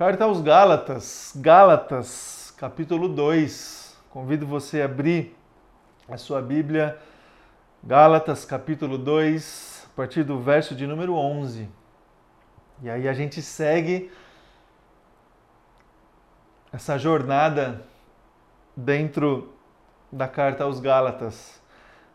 Carta 0.00 0.24
aos 0.24 0.40
Gálatas, 0.40 1.34
Gálatas, 1.36 2.54
capítulo 2.56 3.06
2. 3.06 3.98
Convido 4.08 4.46
você 4.46 4.80
a 4.80 4.86
abrir 4.86 5.36
a 6.08 6.16
sua 6.16 6.40
Bíblia, 6.40 6.98
Gálatas, 7.84 8.46
capítulo 8.46 8.96
2, 8.96 9.88
a 9.92 9.94
partir 9.94 10.24
do 10.24 10.40
verso 10.40 10.74
de 10.74 10.86
número 10.86 11.12
11. 11.16 11.68
E 12.82 12.88
aí 12.88 13.06
a 13.06 13.12
gente 13.12 13.42
segue 13.42 14.10
essa 16.72 16.96
jornada 16.96 17.84
dentro 18.74 19.52
da 20.10 20.26
carta 20.26 20.64
aos 20.64 20.80
Gálatas. 20.80 21.60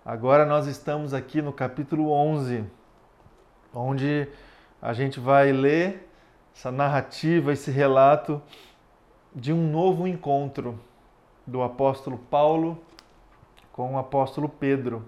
Agora 0.03 0.43
nós 0.43 0.65
estamos 0.65 1.13
aqui 1.13 1.39
no 1.39 1.53
capítulo 1.53 2.09
11, 2.09 2.65
onde 3.71 4.27
a 4.81 4.91
gente 4.91 5.19
vai 5.19 5.51
ler 5.51 6.04
essa 6.55 6.71
narrativa, 6.71 7.51
esse 7.51 7.69
relato 7.69 8.41
de 9.35 9.51
um 9.51 9.69
novo 9.69 10.07
encontro 10.07 10.79
do 11.45 11.61
apóstolo 11.61 12.17
Paulo 12.17 12.81
com 13.73 13.95
o 13.95 13.97
apóstolo 13.97 14.47
Pedro. 14.47 15.05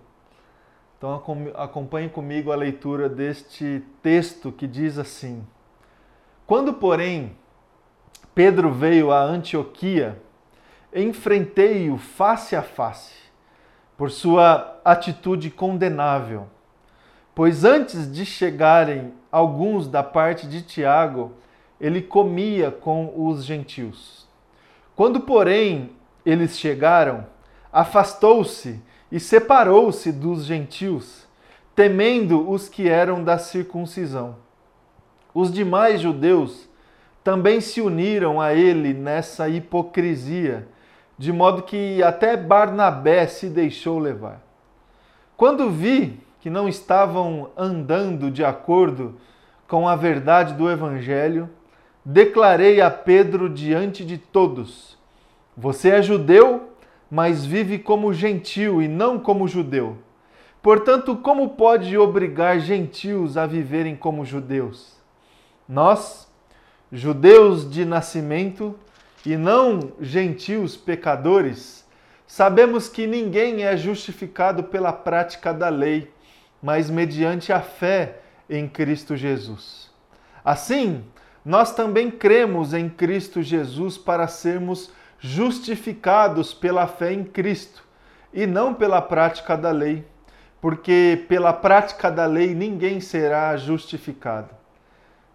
Então 0.98 1.24
acompanhe 1.56 2.10
comigo 2.10 2.52
a 2.52 2.56
leitura 2.56 3.08
deste 3.08 3.82
texto 4.04 4.52
que 4.52 4.68
diz 4.68 4.98
assim: 4.98 5.48
Quando, 6.46 6.74
porém, 6.74 7.38
Pedro 8.36 8.74
veio 8.74 9.12
a 9.12 9.22
Antioquia, 9.22 10.22
enfrentei-o 10.94 11.98
face 11.98 12.58
a 12.58 12.62
face 12.62 13.16
por 13.96 14.12
sua 14.12 14.80
atitude 14.84 15.50
condenável 15.50 16.50
Pois 17.38 17.64
antes 17.64 18.12
de 18.12 18.26
chegarem 18.26 19.14
alguns 19.32 19.88
da 19.88 20.02
parte 20.02 20.48
de 20.48 20.64
Tiago, 20.64 21.34
ele 21.80 22.02
comia 22.02 22.72
com 22.72 23.14
os 23.16 23.46
gentios. 23.46 24.28
Quando, 24.96 25.20
porém, 25.20 25.92
eles 26.26 26.58
chegaram, 26.58 27.28
afastou-se 27.72 28.82
e 29.12 29.20
separou-se 29.20 30.12
dos 30.12 30.46
gentios, 30.46 31.28
temendo 31.76 32.50
os 32.50 32.68
que 32.68 32.90
eram 32.90 33.24
da 33.24 33.38
circuncisão. 33.38 34.38
Os 35.32 35.54
demais 35.54 36.02
judeus 36.02 36.68
também 37.24 37.62
se 37.62 37.82
uniram 37.82 38.42
a 38.42 38.56
ele 38.56 38.96
nessa 38.96 39.48
hipocrisia, 39.48 40.68
de 41.20 41.32
modo 41.32 41.62
que 41.62 42.02
até 42.02 42.36
Barnabé 42.36 43.28
se 43.28 43.48
deixou 43.48 44.00
levar. 44.00 44.42
Quando 45.38 45.70
vi 45.70 46.26
que 46.48 46.50
não 46.50 46.70
estavam 46.70 47.52
andando 47.58 48.32
de 48.32 48.42
acordo 48.42 49.16
com 49.68 49.86
a 49.86 49.98
verdade 49.98 50.54
do 50.54 50.72
Evangelho, 50.72 51.50
declarei 52.06 52.80
a 52.80 52.90
Pedro 52.90 53.50
diante 53.50 54.06
de 54.06 54.18
todos: 54.18 54.98
Você 55.58 55.90
é 55.90 56.02
judeu, 56.02 56.70
mas 57.12 57.46
vive 57.46 57.78
como 57.78 58.14
gentil 58.14 58.82
e 58.82 58.88
não 58.88 59.20
como 59.20 59.46
judeu. 59.46 59.98
Portanto, 60.62 61.18
como 61.18 61.50
pode 61.50 61.98
obrigar 61.98 62.62
gentios 62.62 63.36
a 63.36 63.46
viverem 63.46 63.98
como 63.98 64.24
judeus? 64.24 64.96
Nós, 65.68 66.32
judeus 66.90 67.70
de 67.70 67.84
nascimento 67.84 68.74
e 69.26 69.36
não 69.36 69.92
gentios 70.00 70.78
pecadores, 70.78 71.86
sabemos 72.26 72.88
que 72.88 73.06
ninguém 73.06 73.66
é 73.66 73.76
justificado 73.76 74.64
pela 74.64 74.94
prática 74.94 75.54
da 75.54 75.68
lei 75.68 76.16
mas 76.62 76.90
mediante 76.90 77.54
a 77.54 77.62
fé 77.62 78.20
em 78.50 78.68
Cristo 78.68 79.16
Jesus. 79.16 79.90
Assim, 80.44 81.04
nós 81.46 81.74
também 81.74 82.12
cremos 82.12 82.74
em 82.74 82.90
Cristo 82.90 83.42
Jesus 83.42 83.98
para 83.98 84.28
sermos 84.28 84.92
justificados 85.20 86.54
pela 86.54 86.88
fé 86.88 87.14
em 87.14 87.24
Cristo 87.24 87.84
e 88.34 88.46
não 88.46 88.74
pela 88.74 89.02
prática 89.02 89.56
da 89.56 89.72
lei, 89.72 90.06
porque 90.60 91.26
pela 91.28 91.54
prática 91.54 92.12
da 92.12 92.26
lei 92.26 92.54
ninguém 92.54 93.00
será 93.00 93.56
justificado. 93.56 94.50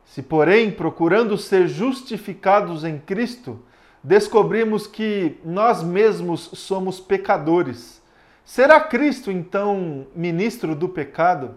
Se, 0.04 0.22
porém, 0.22 0.70
procurando 0.70 1.38
ser 1.38 1.66
justificados 1.66 2.84
em 2.84 2.98
Cristo, 2.98 3.58
descobrimos 4.02 4.86
que 4.86 5.38
nós 5.44 5.82
mesmos 5.82 6.50
somos 6.54 7.00
pecadores, 7.00 8.01
Será 8.44 8.80
Cristo 8.80 9.30
então 9.30 10.06
ministro 10.14 10.74
do 10.74 10.88
pecado? 10.88 11.54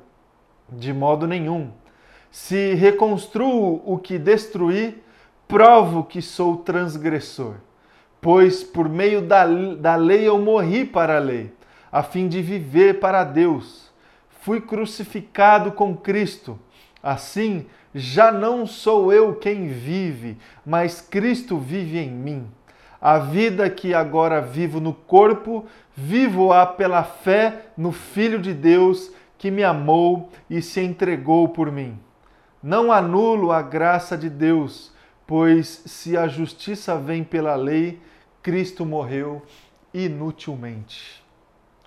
De 0.69 0.94
modo 0.94 1.28
nenhum. 1.28 1.72
Se 2.31 2.73
reconstruo 2.73 3.81
o 3.85 3.97
que 3.97 4.18
destruí, 4.19 5.01
provo 5.47 6.03
que 6.03 6.22
sou 6.22 6.57
transgressor. 6.57 7.56
Pois 8.22 8.63
por 8.63 8.90
meio 8.90 9.22
da, 9.22 9.46
da 9.46 9.96
lei 9.96 10.28
eu 10.28 10.40
morri 10.40 10.85
para 10.85 11.18
a 11.18 11.19
lei, 11.19 11.53
a 11.91 12.03
fim 12.03 12.28
de 12.28 12.41
viver 12.41 13.00
para 13.00 13.23
Deus. 13.23 13.91
Fui 14.41 14.62
crucificado 14.62 15.72
com 15.72 15.96
Cristo. 15.96 16.59
Assim, 17.02 17.66
já 17.94 18.31
não 18.31 18.66
sou 18.66 19.13
eu 19.13 19.35
quem 19.35 19.67
vive, 19.67 20.38
mas 20.66 21.02
Cristo 21.02 21.57
vive 21.57 21.97
em 22.00 22.09
mim. 22.09 22.47
A 23.06 23.20
vida 23.20 23.70
que 23.70 23.94
agora 23.94 24.42
vivo 24.42 24.80
no 24.80 24.92
corpo, 24.92 25.68
vivo-a 25.96 26.66
pela 26.66 27.04
fé 27.04 27.68
no 27.78 27.92
Filho 27.92 28.42
de 28.42 28.52
Deus 28.52 29.12
que 29.38 29.52
me 29.52 29.64
amou 29.64 30.32
e 30.50 30.60
se 30.60 30.82
entregou 30.82 31.50
por 31.50 31.72
mim. 31.72 32.00
Não 32.64 32.92
anulo 32.92 33.52
a 33.52 33.62
graça 33.62 34.18
de 34.18 34.28
Deus, 34.28 34.92
pois 35.28 35.84
se 35.86 36.18
a 36.18 36.28
justiça 36.28 36.98
vem 36.98 37.24
pela 37.24 37.54
lei, 37.56 38.02
Cristo 38.42 38.84
morreu 38.84 39.44
inutilmente. 39.94 41.24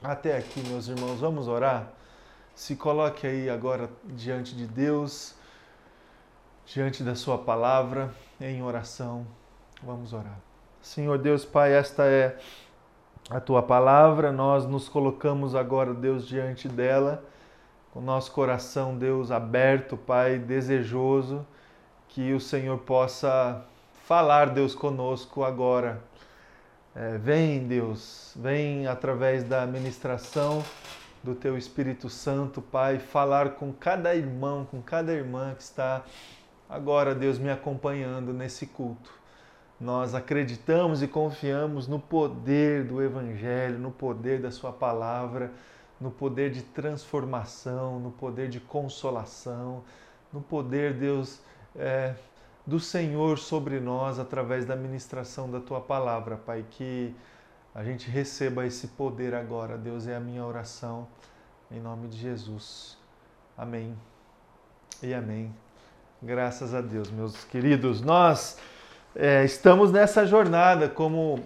Até 0.01 0.39
aqui, 0.39 0.61
meus 0.69 0.87
irmãos, 0.87 1.19
vamos 1.19 1.49
orar? 1.49 1.95
Se 2.55 2.77
coloque 2.77 3.27
aí 3.27 3.51
agora 3.51 3.91
diante 4.05 4.55
de 4.55 4.69
Deus, 4.69 5.35
diante 6.65 7.03
da 7.03 7.17
Sua 7.17 7.39
palavra, 7.39 8.15
em 8.41 8.63
oração. 8.63 9.27
Vamos 9.83 10.13
orar. 10.13 10.48
Senhor 10.89 11.19
Deus 11.19 11.45
Pai, 11.45 11.75
esta 11.75 12.07
é 12.07 12.39
a 13.29 13.39
tua 13.39 13.63
palavra, 13.63 14.33
nós 14.33 14.65
nos 14.65 14.89
colocamos 14.89 15.55
agora, 15.55 15.93
Deus, 15.93 16.27
diante 16.27 16.67
dela, 16.67 17.23
com 17.93 18.01
nosso 18.01 18.33
coração, 18.33 18.97
Deus, 18.97 19.31
aberto, 19.31 19.99
Pai, 19.99 20.39
desejoso, 20.39 21.47
que 22.09 22.33
o 22.33 22.41
Senhor 22.41 22.79
possa 22.79 23.63
falar, 24.07 24.49
Deus, 24.49 24.75
conosco 24.75 25.45
agora. 25.45 26.01
É, 26.97 27.19
vem, 27.19 27.69
Deus, 27.69 28.33
vem 28.35 28.87
através 28.87 29.45
da 29.45 29.67
ministração 29.67 30.65
do 31.23 31.35
Teu 31.35 31.59
Espírito 31.59 32.09
Santo, 32.09 32.63
Pai, 32.63 32.99
falar 32.99 33.51
com 33.57 33.75
cada 33.75 34.15
irmão, 34.15 34.65
com 34.65 34.81
cada 34.81 35.13
irmã 35.13 35.55
que 35.55 35.63
está 35.63 36.03
agora, 36.67 37.15
Deus, 37.15 37.39
me 37.39 37.51
acompanhando 37.51 38.33
nesse 38.33 38.67
culto 38.67 39.18
nós 39.81 40.15
acreditamos 40.15 41.03
e 41.03 41.09
confiamos 41.09 41.87
no 41.87 42.01
poder 42.01 42.85
do 42.85 43.01
Evangelho, 43.01 43.79
no 43.79 43.93
poder 43.93 44.41
da 44.41 44.51
Sua 44.51 44.73
palavra, 44.73 45.53
no 46.01 46.11
poder 46.11 46.51
de 46.51 46.63
transformação, 46.63 48.01
no 48.01 48.11
poder 48.11 48.49
de 48.49 48.59
consolação, 48.59 49.85
no 50.33 50.41
poder, 50.41 50.95
Deus, 50.95 51.41
é, 51.77 52.15
do 52.67 52.81
Senhor 52.81 53.39
sobre 53.39 53.79
nós 53.79 54.19
através 54.19 54.67
da 54.67 54.75
ministração 54.75 55.51
da 55.51 55.61
Tua 55.61 55.81
palavra, 55.81 56.37
Pai. 56.37 56.65
Que 56.71 57.15
a 57.75 57.85
gente 57.85 58.11
receba 58.11 58.67
esse 58.67 58.89
poder 58.89 59.33
agora, 59.33 59.79
Deus, 59.79 60.09
é 60.09 60.17
a 60.17 60.21
minha 60.21 60.45
oração, 60.45 61.07
em 61.71 61.81
nome 61.81 62.09
de 62.09 62.19
Jesus. 62.19 62.99
Amém 63.57 63.97
e 65.03 65.15
amém. 65.15 65.55
Graças 66.21 66.75
a 66.75 66.81
Deus, 66.81 67.11
meus 67.11 67.45
queridos. 67.45 68.01
Nós 68.01 68.59
é, 69.21 69.45
estamos 69.45 69.91
nessa 69.91 70.25
jornada, 70.25 70.89
como 70.89 71.41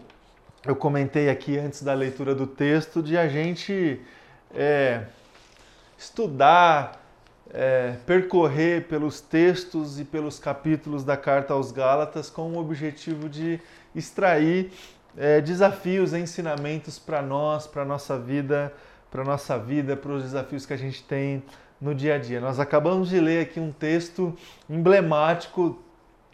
eu 0.62 0.76
comentei 0.76 1.30
aqui 1.30 1.58
antes 1.58 1.82
da 1.82 1.94
leitura 1.94 2.34
do 2.34 2.46
texto, 2.46 3.02
de 3.02 3.16
a 3.16 3.26
gente 3.26 3.98
é, 4.54 5.04
estudar, 5.96 7.02
é, 7.50 7.94
percorrer 8.04 8.88
pelos 8.88 9.22
textos 9.22 9.98
e 9.98 10.04
pelos 10.04 10.38
capítulos 10.38 11.02
da 11.02 11.16
carta 11.16 11.54
aos 11.54 11.72
Gálatas 11.72 12.28
com 12.28 12.52
o 12.52 12.58
objetivo 12.58 13.26
de 13.26 13.58
extrair 13.94 14.70
é, 15.16 15.40
desafios, 15.40 16.12
ensinamentos 16.12 16.98
para 16.98 17.22
nós, 17.22 17.66
para 17.66 17.86
nossa 17.86 18.18
vida, 18.18 18.70
para 19.10 19.24
nossa 19.24 19.58
vida, 19.58 19.96
para 19.96 20.12
os 20.12 20.24
desafios 20.24 20.66
que 20.66 20.74
a 20.74 20.78
gente 20.78 21.02
tem 21.04 21.42
no 21.80 21.94
dia 21.94 22.16
a 22.16 22.18
dia. 22.18 22.38
Nós 22.38 22.60
acabamos 22.60 23.08
de 23.08 23.18
ler 23.18 23.40
aqui 23.40 23.58
um 23.58 23.72
texto 23.72 24.36
emblemático 24.68 25.82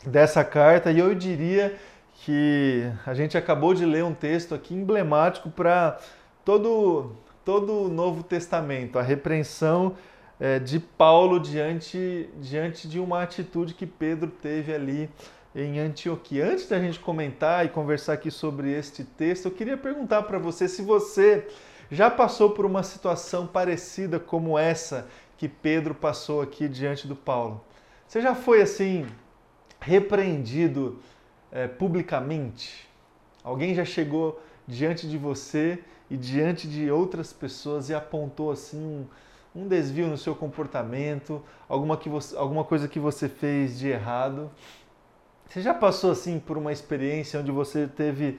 dessa 0.07 0.45
carta 0.45 0.91
e 0.91 0.99
eu 0.99 1.15
diria 1.15 1.77
que 2.25 2.91
a 3.07 3.15
gente 3.15 3.37
acabou 3.37 3.75
de 3.75 3.85
ler 3.85 4.05
um 4.05 4.15
texto 4.15 4.55
aqui 4.55 4.75
emblemático 4.75 5.51
para 5.51 5.99
todo, 6.45 7.13
todo 7.45 7.85
o 7.85 7.89
Novo 7.89 8.23
Testamento, 8.23 8.99
a 8.99 9.03
repreensão 9.03 9.97
é, 10.41 10.59
de 10.59 10.79
Paulo 10.79 11.39
diante, 11.41 12.29
diante 12.41 12.89
de 12.89 12.99
uma 12.99 13.23
atitude 13.23 13.75
que 13.75 13.87
Pedro 13.87 14.31
teve 14.31 14.75
ali 14.75 15.11
em 15.55 15.79
Antioquia. 15.79 16.47
Antes 16.47 16.69
da 16.69 16.79
gente 16.79 16.99
comentar 17.01 17.65
e 17.65 17.69
conversar 17.69 18.15
aqui 18.15 18.31
sobre 18.31 18.73
este 18.73 19.05
texto, 19.05 19.47
eu 19.47 19.51
queria 19.51 19.77
perguntar 19.77 20.23
para 20.23 20.39
você 20.39 20.69
se 20.69 20.83
você 20.83 21.47
já 21.91 22.11
passou 22.11 22.51
por 22.51 22.67
uma 22.67 22.83
situação 22.83 23.47
parecida 23.47 24.21
como 24.21 24.59
essa 24.59 25.09
que 25.37 25.49
Pedro 25.49 25.95
passou 25.95 26.43
aqui 26.43 26.69
diante 26.69 27.07
do 27.07 27.17
Paulo. 27.17 27.65
Você 28.07 28.21
já 28.21 28.35
foi 28.35 28.61
assim 28.63 29.07
repreendido 29.81 30.99
é, 31.51 31.67
publicamente? 31.67 32.89
Alguém 33.43 33.75
já 33.75 33.85
chegou 33.85 34.41
diante 34.67 35.09
de 35.09 35.17
você 35.17 35.83
e 36.11 36.17
diante 36.17 36.69
de 36.69 36.91
outras 36.91 37.33
pessoas 37.33 37.89
e 37.89 37.95
apontou 37.95 38.51
assim 38.51 38.79
um, 38.79 39.07
um 39.63 39.69
desvio 39.69 40.07
no 40.07 40.19
seu 40.19 40.35
comportamento, 40.35 41.43
alguma, 41.69 41.97
que 41.97 42.09
você, 42.09 42.37
alguma 42.37 42.65
coisa 42.65 42.87
que 42.89 42.99
você 42.99 43.29
fez 43.29 43.79
de 43.79 43.89
errado. 43.89 44.51
Você 45.47 45.63
já 45.63 45.73
passou 45.73 46.11
assim 46.11 46.39
por 46.39 46.59
uma 46.59 46.73
experiência 46.73 47.41
onde 47.41 47.51
você 47.51 47.87
teve 47.87 48.39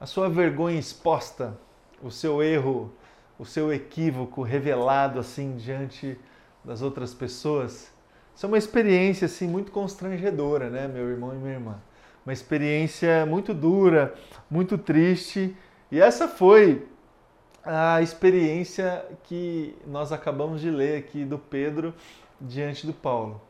a 0.00 0.06
sua 0.06 0.28
vergonha 0.30 0.78
exposta, 0.78 1.58
o 2.02 2.10
seu 2.10 2.42
erro, 2.42 2.92
o 3.38 3.44
seu 3.44 3.72
equívoco 3.72 4.42
revelado 4.42 5.18
assim 5.18 5.56
diante 5.56 6.18
das 6.64 6.80
outras 6.80 7.12
pessoas? 7.12 7.92
Isso 8.38 8.46
é 8.46 8.48
uma 8.48 8.56
experiência 8.56 9.26
assim 9.26 9.48
muito 9.48 9.72
constrangedora, 9.72 10.70
né, 10.70 10.86
meu 10.86 11.08
irmão 11.08 11.34
e 11.34 11.38
minha 11.38 11.54
irmã? 11.54 11.82
Uma 12.24 12.32
experiência 12.32 13.26
muito 13.26 13.52
dura, 13.52 14.14
muito 14.48 14.78
triste, 14.78 15.56
e 15.90 16.00
essa 16.00 16.28
foi 16.28 16.86
a 17.64 18.00
experiência 18.00 19.04
que 19.24 19.74
nós 19.84 20.12
acabamos 20.12 20.60
de 20.60 20.70
ler 20.70 21.00
aqui 21.00 21.24
do 21.24 21.36
Pedro 21.36 21.92
diante 22.40 22.86
do 22.86 22.92
Paulo. 22.92 23.42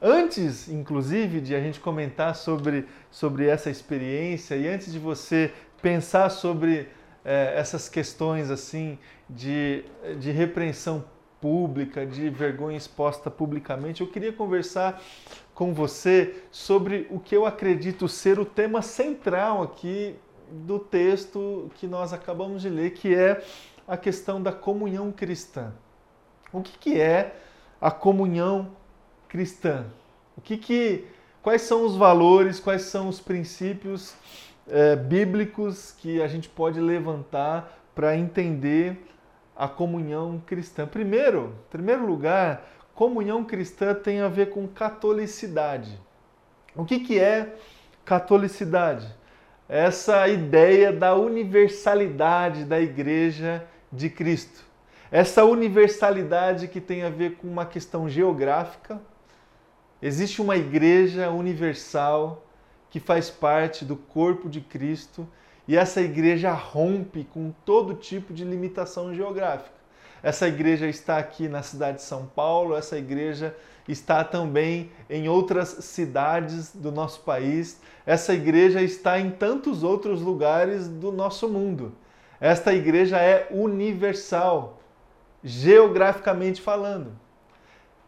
Antes, 0.00 0.70
inclusive, 0.70 1.42
de 1.42 1.54
a 1.54 1.60
gente 1.60 1.78
comentar 1.78 2.34
sobre, 2.34 2.88
sobre 3.10 3.46
essa 3.46 3.68
experiência 3.68 4.54
e 4.54 4.66
antes 4.66 4.90
de 4.90 4.98
você 4.98 5.52
pensar 5.82 6.30
sobre 6.30 6.88
é, 7.22 7.52
essas 7.58 7.90
questões 7.90 8.50
assim 8.50 8.98
de, 9.28 9.84
de 10.18 10.30
repreensão 10.30 11.04
pública, 11.40 12.06
de 12.06 12.28
vergonha 12.28 12.76
exposta 12.76 13.30
publicamente, 13.30 14.00
eu 14.00 14.06
queria 14.06 14.32
conversar 14.32 15.00
com 15.54 15.72
você 15.72 16.42
sobre 16.50 17.06
o 17.10 17.18
que 17.18 17.36
eu 17.36 17.46
acredito 17.46 18.08
ser 18.08 18.38
o 18.38 18.44
tema 18.44 18.82
central 18.82 19.62
aqui 19.62 20.14
do 20.50 20.78
texto 20.78 21.70
que 21.76 21.86
nós 21.86 22.12
acabamos 22.12 22.62
de 22.62 22.68
ler, 22.68 22.90
que 22.90 23.14
é 23.14 23.42
a 23.86 23.96
questão 23.96 24.42
da 24.42 24.52
comunhão 24.52 25.12
cristã. 25.12 25.72
O 26.52 26.60
que, 26.62 26.76
que 26.78 27.00
é 27.00 27.36
a 27.80 27.90
comunhão 27.90 28.70
cristã? 29.28 29.86
O 30.36 30.40
que, 30.40 30.56
que 30.56 31.04
quais 31.42 31.62
são 31.62 31.84
os 31.84 31.96
valores, 31.96 32.58
quais 32.58 32.82
são 32.82 33.08
os 33.08 33.20
princípios 33.20 34.14
é, 34.68 34.96
bíblicos 34.96 35.92
que 35.92 36.22
a 36.22 36.28
gente 36.28 36.48
pode 36.48 36.80
levantar 36.80 37.78
para 37.94 38.16
entender 38.16 38.98
a 39.60 39.68
comunhão 39.68 40.42
cristã? 40.46 40.86
Primeiro, 40.86 41.54
em 41.66 41.70
primeiro 41.70 42.06
lugar, 42.06 42.68
comunhão 42.94 43.44
cristã 43.44 43.94
tem 43.94 44.20
a 44.20 44.28
ver 44.28 44.50
com 44.50 44.66
catolicidade. 44.66 46.00
O 46.74 46.84
que, 46.84 47.00
que 47.00 47.18
é 47.18 47.54
catolicidade? 48.04 49.20
essa 49.70 50.26
ideia 50.26 50.92
da 50.92 51.14
universalidade 51.14 52.64
da 52.64 52.80
Igreja 52.80 53.64
de 53.92 54.10
Cristo. 54.10 54.64
Essa 55.12 55.44
universalidade 55.44 56.66
que 56.66 56.80
tem 56.80 57.04
a 57.04 57.08
ver 57.08 57.36
com 57.36 57.46
uma 57.46 57.64
questão 57.64 58.08
geográfica. 58.08 59.00
Existe 60.02 60.42
uma 60.42 60.56
igreja 60.56 61.30
universal 61.30 62.44
que 62.90 62.98
faz 62.98 63.30
parte 63.30 63.84
do 63.84 63.94
corpo 63.94 64.48
de 64.48 64.60
Cristo 64.60 65.28
e 65.70 65.76
essa 65.76 66.00
igreja 66.00 66.50
rompe 66.50 67.22
com 67.22 67.52
todo 67.64 67.94
tipo 67.94 68.34
de 68.34 68.42
limitação 68.42 69.14
geográfica. 69.14 69.70
Essa 70.20 70.48
igreja 70.48 70.88
está 70.88 71.16
aqui 71.16 71.48
na 71.48 71.62
cidade 71.62 71.98
de 71.98 72.02
São 72.02 72.26
Paulo, 72.26 72.74
essa 72.74 72.98
igreja 72.98 73.56
está 73.86 74.24
também 74.24 74.90
em 75.08 75.28
outras 75.28 75.68
cidades 75.68 76.74
do 76.74 76.90
nosso 76.90 77.20
país. 77.20 77.80
Essa 78.04 78.34
igreja 78.34 78.82
está 78.82 79.20
em 79.20 79.30
tantos 79.30 79.84
outros 79.84 80.20
lugares 80.20 80.88
do 80.88 81.12
nosso 81.12 81.48
mundo. 81.48 81.92
Esta 82.40 82.74
igreja 82.74 83.18
é 83.18 83.46
universal, 83.52 84.82
geograficamente 85.44 86.60
falando. 86.60 87.12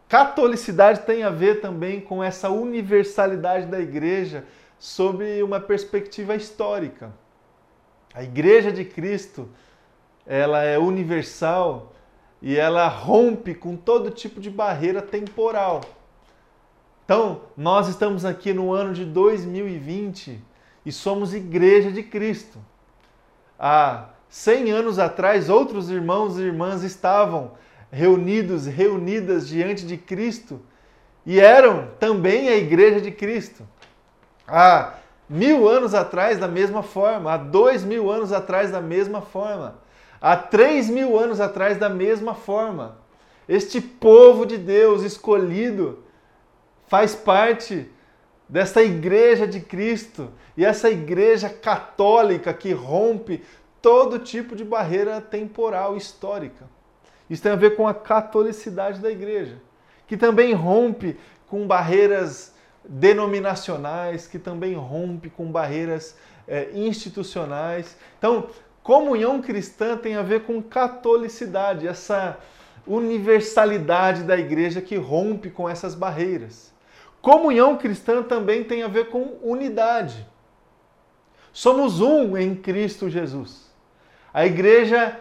Catolicidade 0.08 1.02
tem 1.02 1.22
a 1.22 1.30
ver 1.30 1.60
também 1.60 2.00
com 2.00 2.24
essa 2.24 2.50
universalidade 2.50 3.66
da 3.66 3.78
igreja 3.78 4.44
sob 4.80 5.40
uma 5.44 5.60
perspectiva 5.60 6.34
histórica. 6.34 7.21
A 8.14 8.22
igreja 8.22 8.70
de 8.70 8.84
Cristo, 8.84 9.48
ela 10.26 10.62
é 10.62 10.78
universal 10.78 11.92
e 12.40 12.56
ela 12.56 12.88
rompe 12.88 13.54
com 13.54 13.76
todo 13.76 14.10
tipo 14.10 14.40
de 14.40 14.50
barreira 14.50 15.00
temporal. 15.00 15.80
Então, 17.04 17.42
nós 17.56 17.88
estamos 17.88 18.24
aqui 18.24 18.52
no 18.52 18.72
ano 18.72 18.92
de 18.92 19.04
2020 19.04 20.42
e 20.84 20.92
somos 20.92 21.34
igreja 21.34 21.90
de 21.90 22.02
Cristo. 22.02 22.58
Há 23.58 24.10
100 24.28 24.70
anos 24.70 24.98
atrás, 24.98 25.48
outros 25.48 25.90
irmãos 25.90 26.38
e 26.38 26.42
irmãs 26.42 26.82
estavam 26.82 27.52
reunidos, 27.90 28.66
reunidas 28.66 29.46
diante 29.46 29.86
de 29.86 29.96
Cristo 29.96 30.60
e 31.24 31.38
eram 31.38 31.88
também 32.00 32.48
a 32.48 32.56
igreja 32.56 33.00
de 33.00 33.10
Cristo. 33.10 33.66
Há 34.46 34.94
mil 35.32 35.68
anos 35.68 35.94
atrás, 35.94 36.38
da 36.38 36.46
mesma 36.46 36.82
forma, 36.82 37.32
há 37.32 37.36
dois 37.36 37.82
mil 37.84 38.10
anos 38.10 38.32
atrás, 38.32 38.70
da 38.70 38.80
mesma 38.80 39.20
forma 39.22 39.82
há 40.22 40.36
três 40.36 40.88
mil 40.88 41.18
anos 41.18 41.40
atrás 41.40 41.76
da 41.76 41.88
mesma 41.88 42.32
forma. 42.32 42.96
Este 43.48 43.80
povo 43.80 44.46
de 44.46 44.56
Deus 44.56 45.02
escolhido 45.02 46.04
faz 46.86 47.12
parte 47.12 47.90
desta 48.48 48.82
igreja 48.82 49.48
de 49.48 49.58
Cristo 49.60 50.30
e 50.56 50.64
essa 50.64 50.88
igreja 50.88 51.48
católica 51.48 52.54
que 52.54 52.72
rompe 52.72 53.42
todo 53.80 54.20
tipo 54.20 54.54
de 54.54 54.64
barreira 54.64 55.20
temporal 55.20 55.96
histórica. 55.96 56.70
Isso 57.28 57.42
tem 57.42 57.50
a 57.50 57.56
ver 57.56 57.74
com 57.74 57.88
a 57.88 57.94
catolicidade 57.94 59.00
da 59.00 59.10
igreja, 59.10 59.60
que 60.06 60.16
também 60.16 60.52
rompe 60.52 61.18
com 61.48 61.66
barreiras 61.66 62.51
denominacionais, 62.88 64.26
que 64.26 64.38
também 64.38 64.74
rompe 64.74 65.30
com 65.30 65.50
barreiras 65.50 66.16
é, 66.46 66.70
institucionais. 66.74 67.96
Então, 68.18 68.48
Comunhão 68.82 69.40
cristã 69.40 69.96
tem 69.96 70.16
a 70.16 70.22
ver 70.22 70.42
com 70.42 70.60
catolicidade, 70.60 71.86
essa 71.86 72.36
universalidade 72.84 74.24
da 74.24 74.36
igreja 74.36 74.80
que 74.80 74.96
rompe 74.96 75.50
com 75.50 75.68
essas 75.68 75.94
barreiras. 75.94 76.72
Comunhão 77.20 77.78
cristã 77.78 78.24
também 78.24 78.64
tem 78.64 78.82
a 78.82 78.88
ver 78.88 79.08
com 79.08 79.38
unidade. 79.40 80.26
Somos 81.52 82.00
um 82.00 82.36
em 82.36 82.56
Cristo 82.56 83.08
Jesus. 83.08 83.70
A 84.34 84.44
igreja 84.44 85.20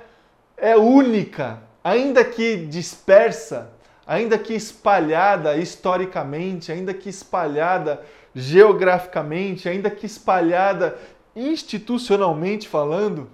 é 0.58 0.75
única, 0.75 1.62
ainda 1.84 2.25
que 2.25 2.65
dispersa, 2.65 3.72
ainda 4.12 4.38
que 4.38 4.53
espalhada 4.53 5.56
historicamente, 5.56 6.70
ainda 6.70 6.94
que 6.94 7.08
espalhada 7.08 8.01
geograficamente, 8.36 9.70
ainda 9.70 9.89
que 9.89 10.06
espalhada 10.06 10.98
institucionalmente 11.34 12.68
falando 12.68 13.30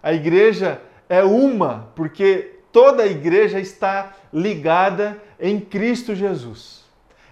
a 0.00 0.12
igreja 0.12 0.80
é 1.08 1.24
uma, 1.24 1.88
porque 1.96 2.60
toda 2.70 3.02
a 3.02 3.08
igreja 3.08 3.58
está 3.58 4.12
ligada 4.32 5.20
em 5.40 5.58
Cristo 5.58 6.14
Jesus. 6.14 6.84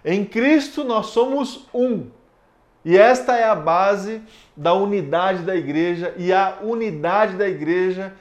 Em 0.05 0.25
Cristo 0.25 0.83
nós 0.83 1.07
somos 1.07 1.69
um. 1.73 2.09
E 2.85 2.99
esta 2.99 3.37
é 3.37 3.45
a 3.45 3.55
base 3.55 4.21
da 4.57 4.75
unidade 4.75 5.45
da 5.45 5.55
igreja, 5.55 6.12
e 6.17 6.33
a 6.33 6.59
unidade 6.64 7.37
da 7.37 7.49
igreja 7.49 8.12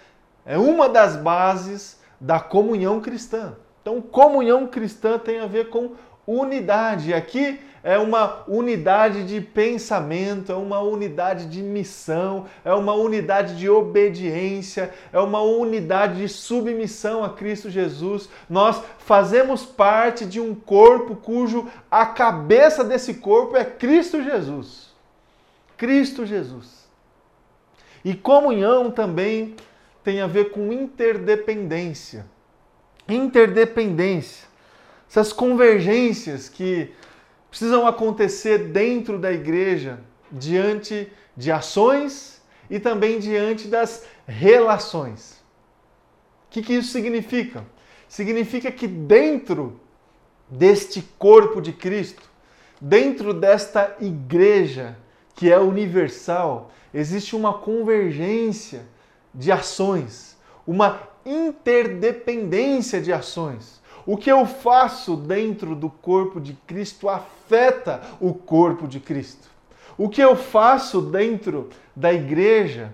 é 0.46 0.55
uma 0.55 0.88
das 0.88 1.15
bases 1.15 2.00
da 2.22 2.39
comunhão 2.39 3.01
cristã. 3.01 3.55
Então, 3.88 4.01
comunhão 4.01 4.67
cristã 4.67 5.17
tem 5.17 5.39
a 5.39 5.46
ver 5.46 5.70
com 5.70 5.91
unidade. 6.27 7.13
Aqui 7.13 7.58
é 7.82 7.98
uma 7.98 8.44
unidade 8.46 9.25
de 9.25 9.39
pensamento, 9.39 10.51
é 10.51 10.56
uma 10.56 10.82
unidade 10.82 11.46
de 11.46 11.63
missão, 11.63 12.48
é 12.65 12.74
uma 12.74 12.94
unidade 12.94 13.56
de 13.56 13.70
obediência, 13.70 14.94
é 15.13 15.20
uma 15.22 15.41
unidade 15.41 16.20
de 16.20 16.27
submissão 16.27 17.24
a 17.24 17.29
Cristo 17.29 17.70
Jesus. 17.70 18.27
Nós 18.50 18.84
fazemos 18.98 19.65
parte 19.65 20.25
de 20.25 20.41
um 20.41 20.53
corpo 20.53 21.15
cujo 21.15 21.72
a 21.89 22.06
cabeça 22.06 22.84
desse 22.84 23.13
corpo 23.13 23.56
é 23.56 23.63
Cristo 23.63 24.22
Jesus. 24.22 24.94
Cristo 25.77 26.25
Jesus. 26.25 26.89
E 28.03 28.13
comunhão 28.13 28.91
também 28.91 29.56
tem 30.03 30.20
a 30.20 30.27
ver 30.27 30.51
com 30.51 30.74
interdependência. 30.74 32.25
Interdependência. 33.08 34.48
Essas 35.10 35.32
convergências 35.32 36.50
que 36.50 36.92
precisam 37.50 37.88
acontecer 37.88 38.58
dentro 38.70 39.18
da 39.18 39.32
igreja, 39.32 40.00
diante 40.32 41.12
de 41.36 41.52
ações 41.52 42.42
e 42.70 42.80
também 42.80 43.20
diante 43.20 43.68
das 43.68 44.06
relações. 44.28 45.42
O 46.48 46.50
que, 46.50 46.62
que 46.62 46.74
isso 46.74 46.92
significa? 46.92 47.66
Significa 48.08 48.72
que 48.72 48.88
dentro 48.88 49.80
deste 50.50 51.02
corpo 51.18 51.62
de 51.62 51.74
Cristo, 51.74 52.24
dentro 52.80 53.34
desta 53.34 53.96
igreja 54.00 54.98
que 55.36 55.52
é 55.52 55.60
universal, 55.60 56.72
existe 56.94 57.36
uma 57.36 57.54
convergência 57.54 58.86
de 59.34 59.52
ações, 59.52 60.38
uma 60.66 61.00
interdependência 61.29 63.01
de 63.01 63.12
ações. 63.12 63.81
O 64.05 64.15
que 64.15 64.31
eu 64.31 64.46
faço 64.46 65.15
dentro 65.15 65.75
do 65.75 65.89
corpo 65.89 66.39
de 66.39 66.53
Cristo 66.65 67.10
afeta 67.10 68.01
o 68.19 68.34
corpo 68.34 68.88
de 68.88 69.00
Cristo. 69.00 69.50
O 69.98 70.07
que 70.07 70.22
eu 70.22 70.36
faço 70.36 71.01
dentro 71.01 71.69
da 71.96 72.13
igreja 72.13 72.93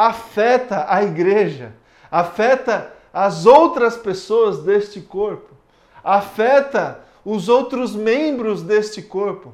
afeta 0.00 0.86
a 0.88 1.02
igreja, 1.02 1.74
afeta 2.10 2.90
as 3.12 3.44
outras 3.44 3.98
pessoas 3.98 4.62
deste 4.62 4.98
corpo, 4.98 5.54
afeta 6.02 7.04
os 7.22 7.50
outros 7.50 7.94
membros 7.94 8.62
deste 8.62 9.02
corpo. 9.02 9.52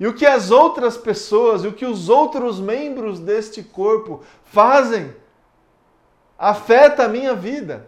E 0.00 0.06
o 0.08 0.12
que 0.12 0.26
as 0.26 0.50
outras 0.50 0.96
pessoas, 0.96 1.62
e 1.62 1.68
o 1.68 1.72
que 1.72 1.86
os 1.86 2.08
outros 2.08 2.58
membros 2.58 3.20
deste 3.20 3.62
corpo 3.62 4.22
fazem, 4.44 5.14
afeta 6.38 7.04
a 7.04 7.08
minha 7.08 7.34
vida, 7.34 7.86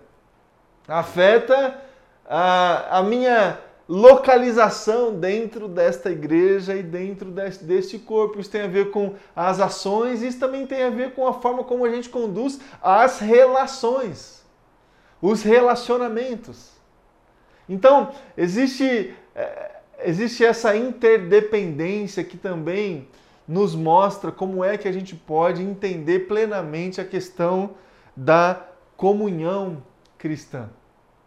afeta 0.86 1.80
a, 2.26 2.98
a 2.98 3.02
minha 3.02 3.58
localização 3.88 5.14
dentro 5.14 5.66
desta 5.66 6.10
igreja 6.10 6.74
e 6.74 6.82
dentro 6.82 7.30
deste, 7.30 7.64
deste 7.64 7.98
corpo. 7.98 8.38
Isso 8.38 8.50
tem 8.50 8.62
a 8.62 8.66
ver 8.66 8.90
com 8.90 9.14
as 9.34 9.60
ações, 9.60 10.22
isso 10.22 10.38
também 10.38 10.66
tem 10.66 10.84
a 10.84 10.90
ver 10.90 11.14
com 11.14 11.26
a 11.26 11.32
forma 11.32 11.64
como 11.64 11.84
a 11.84 11.90
gente 11.90 12.08
conduz 12.10 12.60
as 12.82 13.18
relações, 13.18 14.44
os 15.22 15.42
relacionamentos. 15.42 16.72
Então, 17.66 18.12
existe, 18.36 19.14
é, 19.34 19.70
existe 20.04 20.44
essa 20.44 20.76
interdependência 20.76 22.22
que 22.22 22.36
também 22.36 23.08
nos 23.46 23.74
mostra 23.74 24.30
como 24.30 24.62
é 24.62 24.76
que 24.76 24.86
a 24.86 24.92
gente 24.92 25.14
pode 25.14 25.62
entender 25.62 26.20
plenamente 26.20 27.00
a 27.00 27.04
questão 27.04 27.70
da 28.18 28.66
comunhão 28.96 29.80
cristã. 30.18 30.68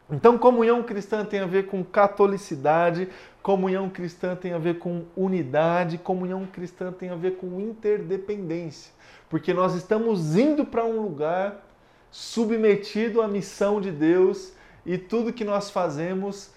Então, 0.10 0.38
comunhão 0.38 0.84
cristã 0.84 1.24
tem 1.24 1.40
a 1.40 1.46
ver 1.46 1.68
com 1.68 1.86
catolicidade, 1.86 3.08
comunhão 3.42 3.90
cristã 3.90 4.36
tem 4.36 4.52
a 4.52 4.58
ver 4.58 4.78
com 4.78 5.06
unidade, 5.16 5.98
comunhão 5.98 6.46
cristã 6.46 6.92
tem 6.92 7.10
a 7.10 7.16
ver 7.16 7.38
com 7.38 7.62
interdependência, 7.62 8.92
porque 9.30 9.54
nós 9.54 9.74
estamos 9.74 10.36
indo 10.36 10.66
para 10.66 10.84
um 10.84 11.02
lugar 11.02 11.66
submetido 12.12 13.22
à 13.22 13.28
missão 13.28 13.80
de 13.80 13.90
Deus 13.90 14.52
e 14.86 14.98
tudo 14.98 15.32
que 15.32 15.46
nós 15.46 15.70
fazemos 15.70 16.52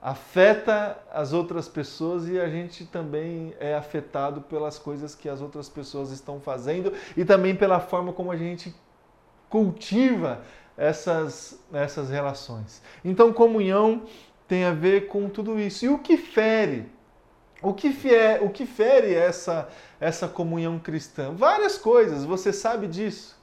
afeta 0.00 0.96
as 1.12 1.34
outras 1.34 1.68
pessoas 1.68 2.26
e 2.26 2.40
a 2.40 2.48
gente 2.48 2.86
também 2.86 3.54
é 3.60 3.74
afetado 3.74 4.40
pelas 4.40 4.78
coisas 4.78 5.14
que 5.14 5.28
as 5.28 5.42
outras 5.42 5.68
pessoas 5.68 6.10
estão 6.10 6.40
fazendo 6.40 6.94
e 7.14 7.26
também 7.26 7.54
pela 7.54 7.78
forma 7.78 8.10
como 8.10 8.32
a 8.32 8.36
gente 8.38 8.74
cultiva 9.50 10.42
essas, 10.76 11.60
essas 11.72 12.08
relações. 12.08 12.80
Então, 13.04 13.32
comunhão 13.32 14.04
tem 14.48 14.64
a 14.64 14.72
ver 14.72 15.08
com 15.08 15.28
tudo 15.28 15.60
isso. 15.60 15.84
E 15.84 15.88
o 15.90 15.98
que 15.98 16.16
fere? 16.16 16.90
O 17.62 17.74
que, 17.74 17.92
fere, 17.92 18.42
o 18.42 18.48
que 18.48 18.64
fere 18.64 19.14
essa, 19.14 19.68
essa 20.00 20.26
comunhão 20.26 20.78
cristã? 20.78 21.34
Várias 21.34 21.76
coisas, 21.76 22.24
você 22.24 22.52
sabe 22.52 22.86
disso. 22.86 23.38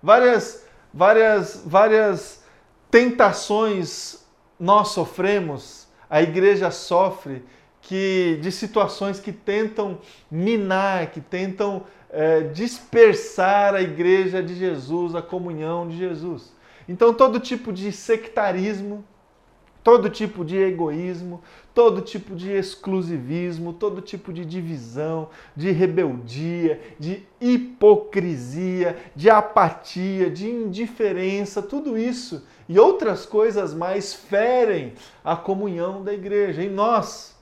Várias, 0.00 0.64
várias, 0.94 1.62
várias 1.66 2.44
tentações 2.90 4.24
nós 4.58 4.88
sofremos, 4.88 5.88
a 6.08 6.22
igreja 6.22 6.70
sofre 6.70 7.44
que 7.82 8.38
de 8.40 8.50
situações 8.50 9.20
que 9.20 9.32
tentam 9.32 9.98
minar, 10.30 11.10
que 11.10 11.20
tentam 11.20 11.84
é, 12.16 12.40
dispersar 12.40 13.74
a 13.74 13.82
igreja 13.82 14.42
de 14.42 14.54
Jesus, 14.54 15.14
a 15.14 15.20
comunhão 15.20 15.86
de 15.86 15.98
Jesus. 15.98 16.50
Então, 16.88 17.12
todo 17.12 17.38
tipo 17.38 17.70
de 17.70 17.92
sectarismo, 17.92 19.04
todo 19.84 20.08
tipo 20.08 20.42
de 20.42 20.56
egoísmo, 20.56 21.42
todo 21.74 22.00
tipo 22.00 22.34
de 22.34 22.50
exclusivismo, 22.50 23.74
todo 23.74 24.00
tipo 24.00 24.32
de 24.32 24.46
divisão, 24.46 25.28
de 25.54 25.70
rebeldia, 25.70 26.80
de 26.98 27.22
hipocrisia, 27.38 28.96
de 29.14 29.28
apatia, 29.28 30.30
de 30.30 30.48
indiferença, 30.48 31.60
tudo 31.60 31.98
isso 31.98 32.42
e 32.66 32.78
outras 32.78 33.26
coisas 33.26 33.74
mais 33.74 34.14
ferem 34.14 34.94
a 35.22 35.36
comunhão 35.36 36.02
da 36.02 36.14
igreja. 36.14 36.62
E 36.62 36.68
nós, 36.70 37.36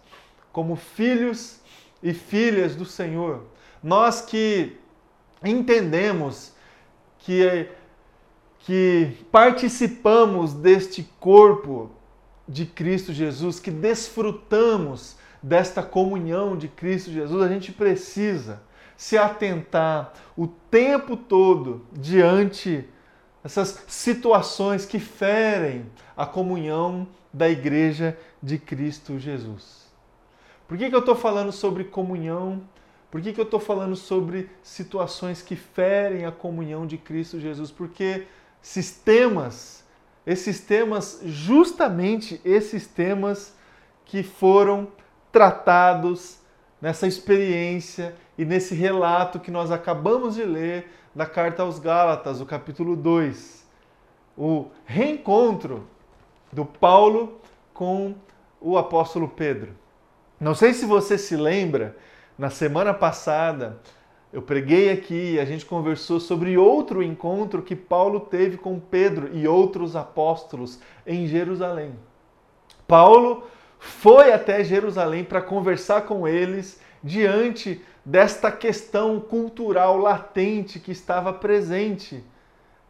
como 0.52 0.74
filhos 0.74 1.60
e 2.02 2.12
filhas 2.12 2.74
do 2.74 2.84
Senhor, 2.84 3.53
nós 3.84 4.22
que 4.22 4.76
entendemos 5.44 6.52
que 7.18 7.68
que 8.64 9.18
participamos 9.30 10.54
deste 10.54 11.02
corpo 11.20 11.90
de 12.48 12.64
Cristo 12.64 13.12
Jesus, 13.12 13.60
que 13.60 13.70
desfrutamos 13.70 15.16
desta 15.42 15.82
comunhão 15.82 16.56
de 16.56 16.66
Cristo 16.68 17.10
Jesus, 17.10 17.42
a 17.42 17.48
gente 17.48 17.72
precisa 17.72 18.62
se 18.96 19.18
atentar 19.18 20.14
o 20.34 20.46
tempo 20.46 21.14
todo 21.14 21.84
diante 21.92 22.88
dessas 23.42 23.84
situações 23.86 24.86
que 24.86 24.98
ferem 24.98 25.84
a 26.16 26.24
comunhão 26.24 27.06
da 27.30 27.50
igreja 27.50 28.16
de 28.42 28.56
Cristo 28.56 29.18
Jesus. 29.18 29.84
Por 30.66 30.78
que, 30.78 30.88
que 30.88 30.94
eu 30.94 31.00
estou 31.00 31.14
falando 31.14 31.52
sobre 31.52 31.84
comunhão? 31.84 32.62
Por 33.14 33.22
que, 33.22 33.32
que 33.32 33.38
eu 33.40 33.44
estou 33.44 33.60
falando 33.60 33.94
sobre 33.94 34.50
situações 34.60 35.40
que 35.40 35.54
ferem 35.54 36.26
a 36.26 36.32
comunhão 36.32 36.84
de 36.84 36.98
Cristo 36.98 37.38
Jesus? 37.38 37.70
Porque 37.70 38.26
sistemas, 38.60 39.84
esses 40.26 40.58
temas, 40.58 41.20
justamente 41.22 42.40
esses 42.44 42.88
temas 42.88 43.54
que 44.04 44.24
foram 44.24 44.88
tratados 45.30 46.40
nessa 46.82 47.06
experiência 47.06 48.16
e 48.36 48.44
nesse 48.44 48.74
relato 48.74 49.38
que 49.38 49.48
nós 49.48 49.70
acabamos 49.70 50.34
de 50.34 50.42
ler 50.42 50.90
da 51.14 51.24
carta 51.24 51.62
aos 51.62 51.78
Gálatas, 51.78 52.40
o 52.40 52.44
capítulo 52.44 52.96
2. 52.96 53.64
O 54.36 54.66
reencontro 54.84 55.86
do 56.52 56.64
Paulo 56.64 57.40
com 57.72 58.16
o 58.60 58.76
apóstolo 58.76 59.28
Pedro. 59.28 59.72
Não 60.40 60.52
sei 60.52 60.74
se 60.74 60.84
você 60.84 61.16
se 61.16 61.36
lembra, 61.36 61.96
na 62.38 62.50
semana 62.50 62.92
passada 62.92 63.80
eu 64.34 64.42
preguei 64.42 64.90
aqui, 64.90 65.38
a 65.38 65.44
gente 65.44 65.64
conversou 65.64 66.18
sobre 66.18 66.58
outro 66.58 67.00
encontro 67.00 67.62
que 67.62 67.76
Paulo 67.76 68.18
teve 68.18 68.56
com 68.56 68.80
Pedro 68.80 69.30
e 69.32 69.46
outros 69.46 69.94
apóstolos 69.94 70.80
em 71.06 71.28
Jerusalém. 71.28 71.94
Paulo 72.84 73.44
foi 73.78 74.32
até 74.32 74.64
Jerusalém 74.64 75.22
para 75.22 75.40
conversar 75.40 76.02
com 76.02 76.26
eles 76.26 76.80
diante 77.00 77.80
desta 78.04 78.50
questão 78.50 79.20
cultural 79.20 79.98
latente 79.98 80.80
que 80.80 80.90
estava 80.90 81.32
presente 81.32 82.24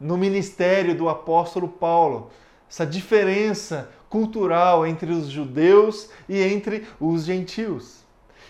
no 0.00 0.16
ministério 0.16 0.96
do 0.96 1.10
apóstolo 1.10 1.68
Paulo. 1.68 2.30
Essa 2.70 2.86
diferença 2.86 3.90
cultural 4.08 4.86
entre 4.86 5.12
os 5.12 5.28
judeus 5.28 6.08
e 6.26 6.40
entre 6.40 6.86
os 6.98 7.24
gentios. 7.24 8.03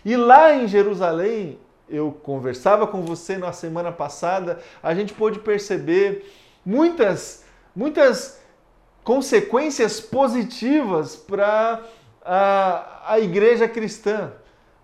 E 0.04 0.16
lá 0.16 0.54
em 0.54 0.68
Jerusalém, 0.68 1.58
eu 1.88 2.12
conversava 2.22 2.86
com 2.86 3.02
você 3.02 3.38
na 3.38 3.52
semana 3.52 3.90
passada, 3.90 4.58
a 4.82 4.94
gente 4.94 5.14
pôde 5.14 5.38
perceber 5.38 6.30
muitas, 6.64 7.44
muitas 7.74 8.40
consequências 9.02 10.00
positivas 10.00 11.16
para 11.16 11.82
a, 12.24 13.12
a 13.12 13.20
igreja 13.20 13.68
cristã. 13.68 14.32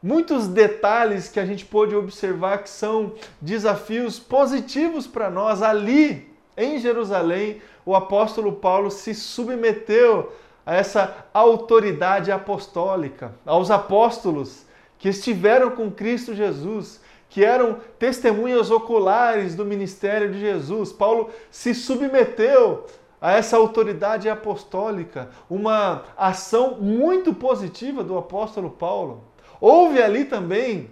Muitos 0.02 0.48
detalhes 0.48 1.28
que 1.28 1.38
a 1.38 1.44
gente 1.44 1.66
pôde 1.66 1.94
observar 1.94 2.62
que 2.62 2.70
são 2.70 3.14
desafios 3.40 4.18
positivos 4.18 5.06
para 5.06 5.28
nós. 5.28 5.62
Ali 5.62 6.34
em 6.56 6.78
Jerusalém, 6.78 7.60
o 7.84 7.94
apóstolo 7.94 8.52
Paulo 8.52 8.90
se 8.90 9.14
submeteu 9.14 10.32
a 10.64 10.74
essa 10.74 11.26
autoridade 11.34 12.32
apostólica, 12.32 13.34
aos 13.44 13.70
apóstolos 13.70 14.64
que 15.00 15.08
estiveram 15.08 15.70
com 15.70 15.90
Cristo 15.90 16.34
Jesus, 16.34 17.00
que 17.30 17.42
eram 17.42 17.78
testemunhas 17.98 18.70
oculares 18.70 19.54
do 19.54 19.64
ministério 19.64 20.30
de 20.30 20.38
Jesus. 20.38 20.92
Paulo 20.92 21.30
se 21.50 21.74
submeteu 21.74 22.86
a 23.18 23.32
essa 23.32 23.56
autoridade 23.56 24.28
apostólica, 24.28 25.30
uma 25.48 26.04
ação 26.16 26.76
muito 26.78 27.32
positiva 27.32 28.04
do 28.04 28.16
apóstolo 28.16 28.70
Paulo. 28.70 29.24
Houve 29.58 30.02
ali 30.02 30.26
também 30.26 30.90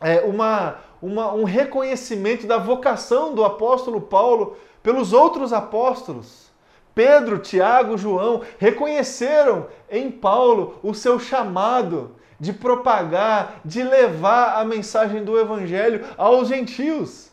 é, 0.00 0.20
uma, 0.20 0.78
uma, 1.00 1.32
um 1.32 1.44
reconhecimento 1.44 2.44
da 2.44 2.58
vocação 2.58 3.34
do 3.34 3.44
apóstolo 3.44 4.00
Paulo 4.00 4.56
pelos 4.82 5.12
outros 5.12 5.52
apóstolos. 5.52 6.48
Pedro, 6.92 7.38
Tiago, 7.38 7.96
João 7.96 8.42
reconheceram 8.58 9.68
em 9.88 10.10
Paulo 10.10 10.80
o 10.82 10.92
seu 10.92 11.20
chamado 11.20 12.16
de 12.38 12.52
propagar, 12.52 13.60
de 13.64 13.82
levar 13.82 14.60
a 14.60 14.64
mensagem 14.64 15.24
do 15.24 15.38
evangelho 15.38 16.04
aos 16.16 16.48
gentios. 16.48 17.30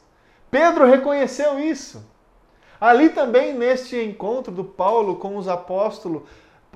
Pedro 0.50 0.86
reconheceu 0.86 1.60
isso. 1.60 2.04
Ali 2.80 3.10
também 3.10 3.54
neste 3.54 3.98
encontro 3.98 4.52
do 4.52 4.64
Paulo 4.64 5.16
com 5.16 5.38
os 5.38 5.48
apóstolos, 5.48 6.24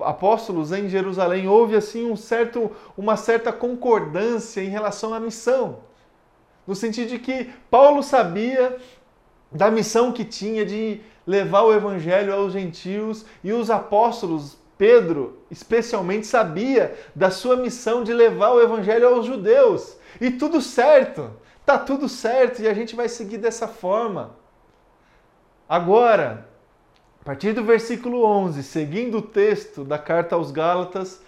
apóstolos 0.00 0.72
em 0.72 0.88
Jerusalém, 0.88 1.48
houve 1.48 1.76
assim 1.76 2.10
um 2.10 2.16
certo, 2.16 2.70
uma 2.96 3.16
certa 3.16 3.52
concordância 3.52 4.60
em 4.60 4.68
relação 4.68 5.12
à 5.12 5.20
missão. 5.20 5.80
No 6.66 6.74
sentido 6.74 7.08
de 7.08 7.18
que 7.18 7.50
Paulo 7.70 8.02
sabia 8.02 8.76
da 9.50 9.70
missão 9.70 10.12
que 10.12 10.24
tinha 10.24 10.64
de 10.64 11.00
levar 11.26 11.62
o 11.62 11.72
evangelho 11.72 12.32
aos 12.32 12.52
gentios 12.52 13.24
e 13.42 13.52
os 13.52 13.70
apóstolos, 13.70 14.56
Pedro 14.80 15.42
especialmente, 15.50 16.26
sabia 16.26 16.96
da 17.14 17.30
sua 17.30 17.54
missão 17.54 18.02
de 18.02 18.14
levar 18.14 18.52
o 18.52 18.62
evangelho 18.62 19.08
aos 19.08 19.26
judeus. 19.26 19.98
E 20.18 20.30
tudo 20.30 20.62
certo, 20.62 21.30
tá 21.66 21.78
tudo 21.78 22.08
certo 22.08 22.62
e 22.62 22.66
a 22.66 22.72
gente 22.72 22.96
vai 22.96 23.06
seguir 23.06 23.36
dessa 23.36 23.68
forma. 23.68 24.30
Agora, 25.68 26.48
a 27.20 27.24
partir 27.26 27.52
do 27.52 27.62
versículo 27.62 28.24
11, 28.24 28.62
seguindo 28.62 29.18
o 29.18 29.22
texto 29.22 29.84
da 29.84 29.98
carta 29.98 30.34
aos 30.34 30.50
Gálatas, 30.50 31.20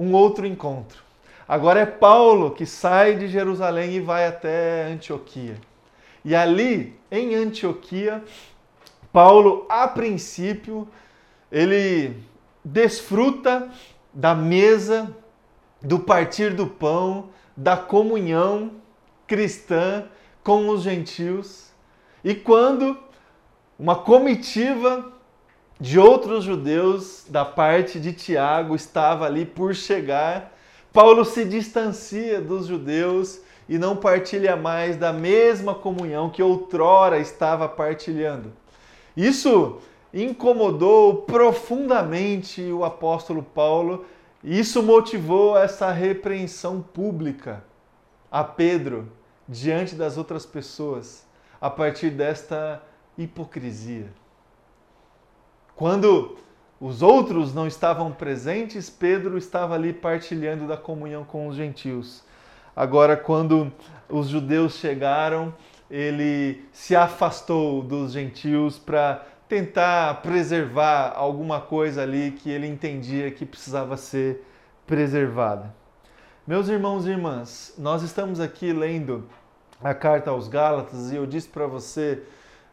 um 0.00 0.14
outro 0.14 0.46
encontro. 0.46 1.02
Agora 1.46 1.80
é 1.80 1.86
Paulo 1.86 2.52
que 2.52 2.64
sai 2.64 3.14
de 3.14 3.28
Jerusalém 3.28 3.96
e 3.96 4.00
vai 4.00 4.26
até 4.26 4.84
Antioquia. 4.84 5.56
E 6.24 6.34
ali, 6.34 6.98
em 7.10 7.34
Antioquia, 7.34 8.24
Paulo, 9.12 9.66
a 9.68 9.86
princípio, 9.86 10.88
ele 11.52 12.26
desfruta 12.72 13.68
da 14.12 14.34
mesa, 14.34 15.14
do 15.80 15.98
partir 15.98 16.54
do 16.54 16.66
pão, 16.66 17.30
da 17.56 17.76
comunhão 17.76 18.72
cristã 19.26 20.04
com 20.42 20.68
os 20.68 20.82
gentios. 20.82 21.70
E 22.24 22.34
quando 22.34 22.96
uma 23.78 23.94
comitiva 23.96 25.12
de 25.80 25.98
outros 25.98 26.44
judeus 26.44 27.24
da 27.28 27.44
parte 27.44 28.00
de 28.00 28.12
Tiago 28.12 28.74
estava 28.74 29.26
ali 29.26 29.46
por 29.46 29.74
chegar. 29.74 30.52
Paulo 30.92 31.24
se 31.24 31.44
distancia 31.44 32.40
dos 32.40 32.66
judeus 32.66 33.40
e 33.68 33.78
não 33.78 33.94
partilha 33.94 34.56
mais 34.56 34.96
da 34.96 35.12
mesma 35.12 35.74
comunhão 35.74 36.30
que 36.30 36.42
outrora 36.42 37.18
estava 37.18 37.68
partilhando. 37.68 38.52
Isso 39.16 39.78
incomodou 40.12 41.22
profundamente 41.22 42.62
o 42.62 42.84
apóstolo 42.84 43.42
Paulo 43.42 44.06
e 44.42 44.58
isso 44.58 44.82
motivou 44.82 45.56
essa 45.56 45.90
repreensão 45.90 46.80
pública 46.80 47.64
a 48.30 48.44
Pedro 48.44 49.10
diante 49.48 49.94
das 49.94 50.16
outras 50.16 50.46
pessoas 50.46 51.26
a 51.60 51.68
partir 51.68 52.10
desta 52.10 52.82
hipocrisia. 53.16 54.12
Quando 55.74 56.36
os 56.80 57.02
outros 57.02 57.52
não 57.52 57.66
estavam 57.66 58.12
presentes, 58.12 58.88
Pedro 58.88 59.36
estava 59.36 59.74
ali 59.74 59.92
partilhando 59.92 60.66
da 60.66 60.76
comunhão 60.76 61.24
com 61.24 61.48
os 61.48 61.56
gentios. 61.56 62.22
Agora, 62.74 63.16
quando 63.16 63.72
os 64.08 64.28
judeus 64.28 64.74
chegaram, 64.74 65.52
ele 65.90 66.64
se 66.72 66.94
afastou 66.94 67.82
dos 67.82 68.12
gentios 68.12 68.78
para 68.78 69.26
tentar 69.48 70.20
preservar 70.20 71.12
alguma 71.16 71.60
coisa 71.60 72.02
ali 72.02 72.32
que 72.32 72.50
ele 72.50 72.66
entendia 72.66 73.30
que 73.30 73.46
precisava 73.46 73.96
ser 73.96 74.44
preservada. 74.86 75.74
Meus 76.46 76.68
irmãos 76.68 77.06
e 77.06 77.10
irmãs, 77.10 77.74
nós 77.78 78.02
estamos 78.02 78.40
aqui 78.40 78.72
lendo 78.72 79.26
a 79.82 79.94
carta 79.94 80.30
aos 80.30 80.48
Gálatas 80.48 81.10
e 81.10 81.16
eu 81.16 81.26
disse 81.26 81.48
para 81.48 81.66
você 81.66 82.22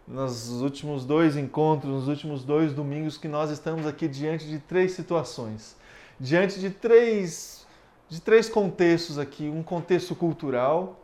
nos 0.08 0.62
últimos 0.62 1.06
dois 1.06 1.36
encontros, 1.36 1.92
nos 1.92 2.08
últimos 2.08 2.44
dois 2.44 2.74
domingos, 2.74 3.18
que 3.18 3.28
nós 3.28 3.50
estamos 3.50 3.88
aqui 3.88 4.08
diante 4.08 4.46
de 4.46 4.60
três 4.60 4.92
situações, 4.92 5.76
diante 6.20 6.60
de 6.60 6.70
três, 6.70 7.66
de 8.08 8.22
três 8.22 8.48
contextos 8.48 9.18
aqui: 9.18 9.50
um 9.50 9.64
contexto 9.64 10.16
cultural, 10.16 11.00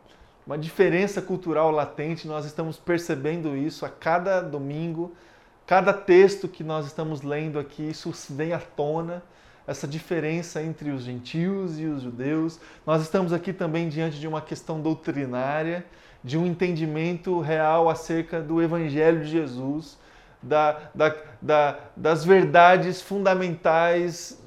uma 0.46 0.56
diferença 0.56 1.20
cultural 1.20 1.70
latente, 1.70 2.28
nós 2.28 2.44
estamos 2.44 2.76
percebendo 2.76 3.56
isso 3.56 3.84
a 3.84 3.88
cada 3.88 4.40
domingo, 4.40 5.12
cada 5.66 5.92
texto 5.92 6.48
que 6.48 6.64
nós 6.64 6.86
estamos 6.86 7.22
lendo 7.22 7.58
aqui, 7.58 7.82
isso 7.90 8.12
vem 8.30 8.52
à 8.52 8.58
tona 8.58 9.22
essa 9.66 9.86
diferença 9.86 10.60
entre 10.62 10.90
os 10.90 11.04
gentios 11.04 11.78
e 11.78 11.84
os 11.84 12.02
judeus. 12.02 12.58
Nós 12.84 13.02
estamos 13.02 13.32
aqui 13.32 13.52
também 13.52 13.88
diante 13.88 14.18
de 14.18 14.26
uma 14.26 14.40
questão 14.40 14.80
doutrinária 14.80 15.84
de 16.22 16.38
um 16.38 16.46
entendimento 16.46 17.40
real 17.40 17.88
acerca 17.88 18.40
do 18.40 18.62
Evangelho 18.62 19.24
de 19.24 19.30
Jesus, 19.30 19.98
da, 20.40 20.78
da, 20.94 21.14
da, 21.40 21.78
das 21.96 22.24
verdades 22.24 23.02
fundamentais 23.02 24.40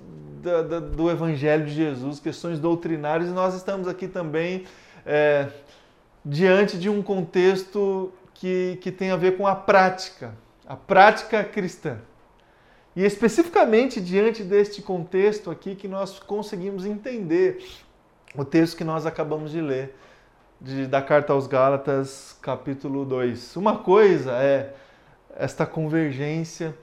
do 0.95 1.09
Evangelho 1.09 1.65
de 1.65 1.73
Jesus, 1.73 2.19
questões 2.19 2.59
doutrinárias, 2.59 3.29
e 3.29 3.33
nós 3.33 3.55
estamos 3.55 3.87
aqui 3.87 4.07
também 4.07 4.63
é, 5.05 5.47
diante 6.23 6.77
de 6.77 6.87
um 6.87 7.01
contexto 7.01 8.13
que, 8.33 8.77
que 8.81 8.91
tem 8.91 9.09
a 9.09 9.15
ver 9.15 9.37
com 9.37 9.47
a 9.47 9.55
prática, 9.55 10.33
a 10.67 10.75
prática 10.75 11.43
cristã. 11.43 11.99
E 12.95 13.03
especificamente 13.03 13.99
diante 13.99 14.43
deste 14.43 14.81
contexto 14.81 15.51
aqui 15.51 15.75
que 15.75 15.87
nós 15.87 16.17
conseguimos 16.19 16.85
entender 16.85 17.63
o 18.35 18.45
texto 18.45 18.77
que 18.77 18.83
nós 18.83 19.05
acabamos 19.05 19.51
de 19.51 19.61
ler 19.61 19.95
de, 20.59 20.87
da 20.87 21.01
carta 21.01 21.33
aos 21.33 21.47
Gálatas, 21.47 22.37
capítulo 22.41 23.05
2. 23.05 23.55
Uma 23.57 23.77
coisa 23.79 24.31
é 24.31 24.73
esta 25.35 25.65
convergência, 25.65 26.75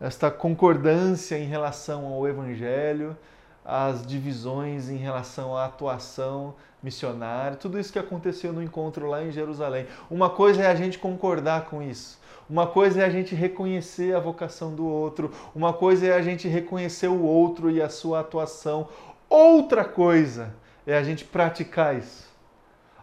esta 0.00 0.30
concordância 0.30 1.36
em 1.38 1.46
relação 1.46 2.06
ao 2.06 2.26
Evangelho, 2.26 3.16
as 3.64 4.06
divisões 4.06 4.88
em 4.88 4.96
relação 4.96 5.54
à 5.54 5.66
atuação 5.66 6.54
missionária, 6.82 7.56
tudo 7.56 7.78
isso 7.78 7.92
que 7.92 7.98
aconteceu 7.98 8.52
no 8.52 8.62
encontro 8.62 9.06
lá 9.06 9.22
em 9.22 9.30
Jerusalém. 9.30 9.86
Uma 10.10 10.30
coisa 10.30 10.62
é 10.62 10.66
a 10.66 10.74
gente 10.74 10.98
concordar 10.98 11.66
com 11.66 11.82
isso. 11.82 12.18
Uma 12.48 12.66
coisa 12.66 13.02
é 13.02 13.04
a 13.04 13.10
gente 13.10 13.34
reconhecer 13.34 14.16
a 14.16 14.20
vocação 14.20 14.74
do 14.74 14.86
outro, 14.86 15.30
uma 15.54 15.72
coisa 15.72 16.06
é 16.06 16.14
a 16.14 16.22
gente 16.22 16.48
reconhecer 16.48 17.08
o 17.08 17.22
outro 17.22 17.70
e 17.70 17.82
a 17.82 17.90
sua 17.90 18.20
atuação. 18.20 18.88
Outra 19.28 19.84
coisa 19.84 20.54
é 20.86 20.96
a 20.96 21.02
gente 21.02 21.24
praticar 21.24 21.98
isso. 21.98 22.26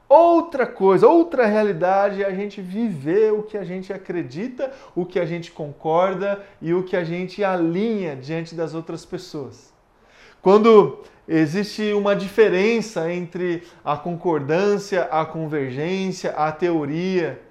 Outra 0.09 0.65
coisa, 0.65 1.07
outra 1.07 1.45
realidade 1.45 2.23
é 2.23 2.25
a 2.25 2.33
gente 2.33 2.61
viver 2.61 3.33
o 3.33 3.43
que 3.43 3.57
a 3.57 3.63
gente 3.63 3.91
acredita, 3.91 4.71
o 4.95 5.05
que 5.05 5.19
a 5.19 5.25
gente 5.25 5.51
concorda 5.51 6.43
e 6.61 6.73
o 6.73 6.83
que 6.83 6.95
a 6.95 7.03
gente 7.03 7.43
alinha 7.43 8.15
diante 8.15 8.55
das 8.55 8.73
outras 8.73 9.05
pessoas. 9.05 9.73
Quando 10.41 11.03
existe 11.27 11.91
uma 11.93 12.15
diferença 12.15 13.11
entre 13.11 13.63
a 13.83 13.97
concordância, 13.97 15.03
a 15.05 15.25
convergência, 15.25 16.31
a 16.31 16.51
teoria 16.51 17.41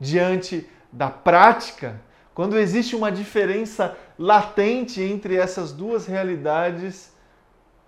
diante 0.00 0.68
da 0.92 1.08
prática, 1.08 2.00
quando 2.34 2.58
existe 2.58 2.96
uma 2.96 3.10
diferença 3.12 3.96
latente 4.18 5.02
entre 5.02 5.36
essas 5.36 5.72
duas 5.72 6.06
realidades, 6.06 7.14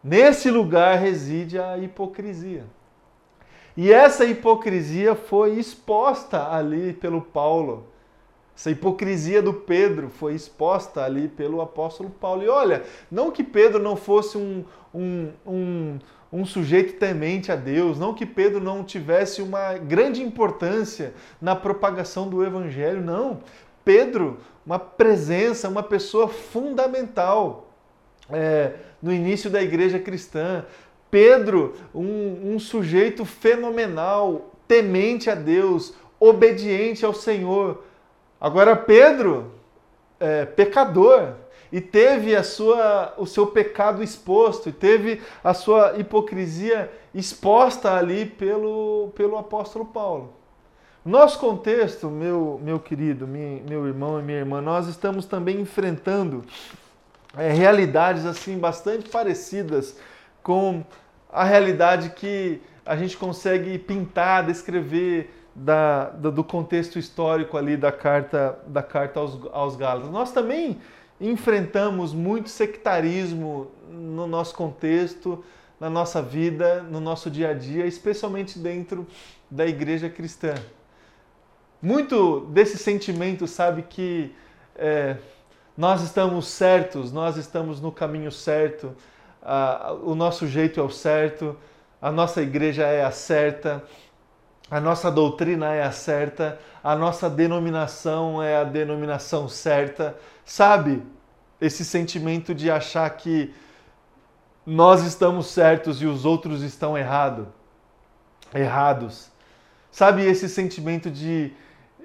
nesse 0.03 0.51
lugar 0.51 0.99
reside 0.99 1.59
a 1.59 1.79
hipocrisia. 1.79 2.65
E 3.77 3.91
essa 3.91 4.25
hipocrisia 4.25 5.15
foi 5.15 5.59
exposta 5.59 6.53
ali 6.53 6.93
pelo 6.93 7.23
Paulo. 7.23 7.87
Essa 8.55 8.71
hipocrisia 8.71 9.41
do 9.41 9.55
Pedro 9.55 10.11
foi 10.11 10.35
exposta 10.35 11.03
ali 11.03 11.27
pelo 11.27 11.63
apóstolo 11.63 12.11
Paulo. 12.11 12.43
E 12.43 12.49
olha, 12.49 12.83
não 13.11 13.31
que 13.31 13.43
Pedro 13.43 13.83
não 13.83 13.97
fosse 13.97 14.37
um, 14.37 14.65
um, 14.95 15.33
um, 15.47 15.99
um 16.33 16.47
sujeito 16.47 16.95
temente 16.95 17.53
a 17.53 17.57
Deus, 17.57 17.99
não 17.99 18.15
que 18.15 18.25
Pedro 18.25 18.59
não 18.59 18.83
tivesse 18.83 19.43
uma 19.43 19.75
grande 19.75 20.23
importância 20.23 21.13
na 21.41 21.55
propagação 21.55 22.29
do 22.29 22.43
evangelho, 22.43 23.03
não. 23.03 23.41
Pedro, 23.85 24.39
uma 24.65 24.79
presença, 24.79 25.69
uma 25.69 25.83
pessoa 25.83 26.29
fundamental 26.29 27.69
é, 28.31 28.73
no 29.03 29.13
início 29.13 29.51
da 29.51 29.63
igreja 29.63 29.99
cristã. 29.99 30.65
Pedro, 31.11 31.75
um, 31.95 32.55
um 32.55 32.59
sujeito 32.59 33.25
fenomenal, 33.27 34.55
temente 34.67 35.29
a 35.29 35.35
Deus, 35.35 35.95
obediente 36.19 37.05
ao 37.05 37.13
Senhor. 37.13 37.85
Agora, 38.41 38.75
Pedro, 38.75 39.53
é, 40.23 40.47
pecador. 40.47 41.35
e 41.73 41.81
teve 41.81 42.37
a 42.37 42.43
sua, 42.43 43.15
o 43.17 43.27
seu 43.27 43.47
pecado 43.47 44.03
exposto, 44.03 44.69
e 44.69 44.73
teve 44.73 45.23
a 45.43 45.55
sua 45.55 45.95
hipocrisia 45.99 46.91
exposta 47.15 47.95
ali 47.95 48.27
pelo, 48.27 49.11
pelo 49.17 49.39
apóstolo 49.39 49.87
Paulo. 49.87 50.35
Nosso 51.05 51.39
contexto, 51.39 52.09
meu, 52.09 52.61
meu 52.63 52.79
querido, 52.79 53.27
meu 53.27 53.89
irmão 53.89 54.21
e 54.21 54.23
minha 54.23 54.39
irmã, 54.39 54.61
nós 54.61 54.87
estamos 54.87 55.25
também 55.25 55.61
enfrentando 55.61 56.45
é, 57.37 57.51
realidades 57.51 58.27
assim 58.27 58.59
bastante 58.59 59.09
parecidas 59.09 59.97
com 60.43 60.85
a 61.33 61.43
realidade 61.43 62.11
que 62.11 62.61
a 62.85 62.95
gente 62.97 63.17
consegue 63.17 63.79
pintar, 63.79 64.45
descrever 64.45 65.31
da, 65.55 66.07
do 66.11 66.43
contexto 66.43 66.99
histórico 66.99 67.57
ali 67.57 67.77
da 67.77 67.93
carta, 67.93 68.59
da 68.67 68.83
carta 68.83 69.21
aos, 69.21 69.39
aos 69.53 69.77
Gálatas. 69.77 70.11
Nós 70.11 70.33
também 70.33 70.79
enfrentamos 71.21 72.13
muito 72.13 72.49
sectarismo 72.49 73.71
no 73.89 74.27
nosso 74.27 74.55
contexto, 74.55 75.45
na 75.79 75.91
nossa 75.91 76.23
vida, 76.23 76.83
no 76.83 77.01
nosso 77.01 77.31
dia 77.31 77.51
a 77.51 77.55
dia, 77.55 77.87
especialmente 77.87 78.59
dentro 78.59 79.07
da 79.51 79.67
igreja 79.67 80.09
cristã. 80.09 80.55
Muito 81.81 82.41
desse 82.51 82.79
sentimento, 82.79 83.47
sabe, 83.47 83.83
que 83.83 84.35
é, 84.77 85.17
nós 85.77 86.03
estamos 86.03 86.47
certos, 86.47 87.13
nós 87.13 87.37
estamos 87.37 87.81
no 87.81 87.91
caminho 87.91 88.31
certo, 88.31 88.95
a, 89.43 89.93
o 90.03 90.15
nosso 90.15 90.47
jeito 90.47 90.79
é 90.79 90.83
o 90.83 90.91
certo, 90.91 91.57
a 92.01 92.11
nossa 92.11 92.41
igreja 92.43 92.85
é 92.85 93.05
a 93.05 93.11
certa, 93.11 93.83
a 94.73 94.81
nossa 94.81 95.11
doutrina 95.11 95.75
é 95.75 95.83
a 95.83 95.93
certa, 95.93 96.59
a 96.83 96.97
nossa 96.97 97.29
denominação 97.29 98.43
é 98.43 98.57
a 98.57 98.65
denominação 98.65 99.47
certa. 99.47 100.17
Sabe? 100.47 101.03
Esse 101.61 101.85
sentimento 101.85 102.55
de 102.55 102.71
achar 102.71 103.11
que 103.11 103.53
nós 104.65 105.05
estamos 105.05 105.49
certos 105.49 106.01
e 106.01 106.07
os 106.07 106.25
outros 106.25 106.63
estão 106.63 106.97
errado, 106.97 107.53
errados. 108.55 109.31
Sabe 109.91 110.25
esse 110.25 110.49
sentimento 110.49 111.11
de, 111.11 111.53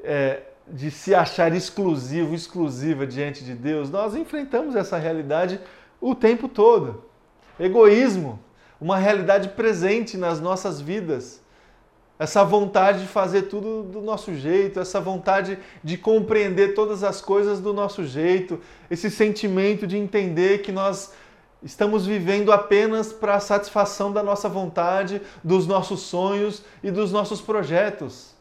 é, 0.04 0.42
de 0.68 0.92
se 0.92 1.16
achar 1.16 1.54
exclusivo, 1.54 2.36
exclusiva 2.36 3.08
diante 3.08 3.46
de 3.46 3.56
Deus? 3.56 3.90
Nós 3.90 4.14
enfrentamos 4.14 4.76
essa 4.76 4.98
realidade 4.98 5.58
o 6.02 6.14
tempo 6.14 6.50
todo. 6.50 7.06
Egoísmo, 7.58 8.38
uma 8.80 8.98
realidade 8.98 9.48
presente 9.48 10.18
nas 10.18 10.42
nossas 10.42 10.82
vidas 10.82 11.47
essa 12.20 12.44
vontade 12.44 13.02
de 13.02 13.08
fazer 13.08 13.44
tudo 13.44 13.84
do 13.84 14.02
nosso 14.02 14.34
jeito, 14.34 14.80
essa 14.80 15.00
vontade 15.00 15.60
de 15.84 15.98
compreender 15.98 16.74
todas 16.74 17.04
as 17.04 17.22
coisas 17.22 17.60
do 17.60 17.74
nosso 17.74 18.04
jeito, 18.06 18.60
esse 18.90 19.12
sentimento 19.12 19.86
de 19.86 19.98
entender 19.98 20.64
que 20.64 20.72
nós 20.72 21.14
estamos 21.62 22.08
vivendo 22.08 22.52
apenas 22.52 23.14
para 23.14 23.36
a 23.36 23.40
satisfação 23.40 24.12
da 24.12 24.24
nossa 24.24 24.50
vontade, 24.50 25.22
dos 25.44 25.68
nossos 25.68 26.02
sonhos 26.02 26.64
e 26.84 26.90
dos 26.90 27.12
nossos 27.12 27.40
projetos. 27.40 28.36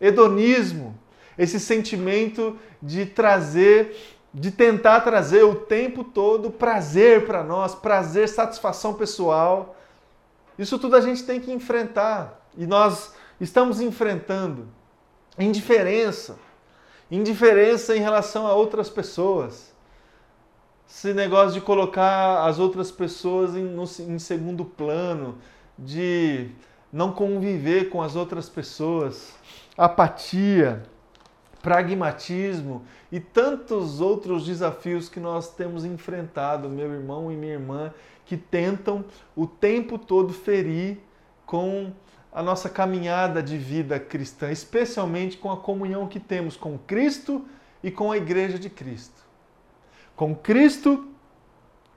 Hedonismo, 0.00 0.98
esse 1.36 1.60
sentimento 1.60 2.58
de 2.80 3.04
trazer, 3.04 3.94
de 4.32 4.50
tentar 4.50 5.00
trazer 5.00 5.42
o 5.44 5.54
tempo 5.54 6.02
todo 6.02 6.50
prazer 6.50 7.26
para 7.26 7.42
nós, 7.42 7.74
prazer, 7.74 8.26
satisfação 8.26 8.94
pessoal. 8.94 9.76
Isso 10.58 10.78
tudo 10.78 10.96
a 10.96 11.00
gente 11.02 11.24
tem 11.24 11.40
que 11.40 11.52
enfrentar 11.52 12.43
e 12.56 12.66
nós 12.66 13.14
estamos 13.40 13.80
enfrentando 13.80 14.68
indiferença, 15.38 16.38
indiferença 17.10 17.96
em 17.96 18.00
relação 18.00 18.46
a 18.46 18.54
outras 18.54 18.88
pessoas. 18.88 19.72
Esse 20.88 21.12
negócio 21.12 21.54
de 21.54 21.60
colocar 21.60 22.46
as 22.46 22.58
outras 22.58 22.90
pessoas 22.90 23.56
em, 23.56 23.64
no, 23.64 23.82
em 23.82 24.18
segundo 24.18 24.64
plano, 24.64 25.38
de 25.78 26.50
não 26.92 27.10
conviver 27.10 27.90
com 27.90 28.00
as 28.00 28.14
outras 28.14 28.48
pessoas, 28.48 29.34
apatia, 29.76 30.84
pragmatismo 31.60 32.84
e 33.10 33.18
tantos 33.18 34.00
outros 34.00 34.44
desafios 34.44 35.08
que 35.08 35.18
nós 35.18 35.48
temos 35.54 35.84
enfrentado, 35.84 36.68
meu 36.68 36.92
irmão 36.92 37.32
e 37.32 37.36
minha 37.36 37.54
irmã, 37.54 37.92
que 38.26 38.36
tentam 38.36 39.04
o 39.34 39.46
tempo 39.46 39.98
todo 39.98 40.32
ferir 40.32 40.98
com 41.46 41.92
a 42.34 42.42
nossa 42.42 42.68
caminhada 42.68 43.40
de 43.40 43.56
vida 43.56 44.00
cristã, 44.00 44.50
especialmente 44.50 45.38
com 45.38 45.52
a 45.52 45.56
comunhão 45.56 46.08
que 46.08 46.18
temos 46.18 46.56
com 46.56 46.76
Cristo 46.76 47.46
e 47.80 47.92
com 47.92 48.10
a 48.10 48.16
Igreja 48.16 48.58
de 48.58 48.68
Cristo. 48.68 49.22
Com 50.16 50.34
Cristo 50.34 51.08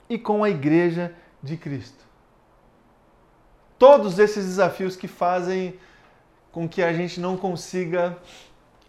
e 0.07 0.19
com 0.19 0.43
a 0.43 0.49
Igreja 0.49 1.15
de 1.41 1.57
Cristo. 1.57 2.05
Todos 3.79 4.19
esses 4.19 4.45
desafios 4.45 4.95
que 4.95 5.07
fazem 5.07 5.79
com 6.51 6.69
que 6.69 6.83
a 6.83 6.93
gente 6.93 7.19
não 7.19 7.35
consiga 7.35 8.17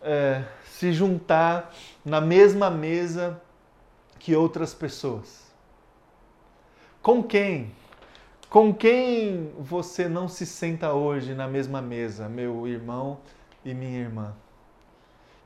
é, 0.03 0.45
se 0.65 0.93
juntar 0.93 1.75
na 2.05 2.21
mesma 2.21 2.71
mesa 2.71 3.41
que 4.19 4.37
outras 4.37 4.75
pessoas. 4.75 5.51
Com 7.03 7.23
quem? 7.23 7.73
Com 8.51 8.73
quem 8.73 9.53
você 9.59 10.09
não 10.09 10.27
se 10.27 10.47
senta 10.47 10.95
hoje 10.95 11.35
na 11.35 11.47
mesma 11.47 11.83
mesa, 11.83 12.31
meu 12.31 12.67
irmão 12.67 13.19
e 13.63 13.75
minha 13.75 13.99
irmã? 13.99 14.35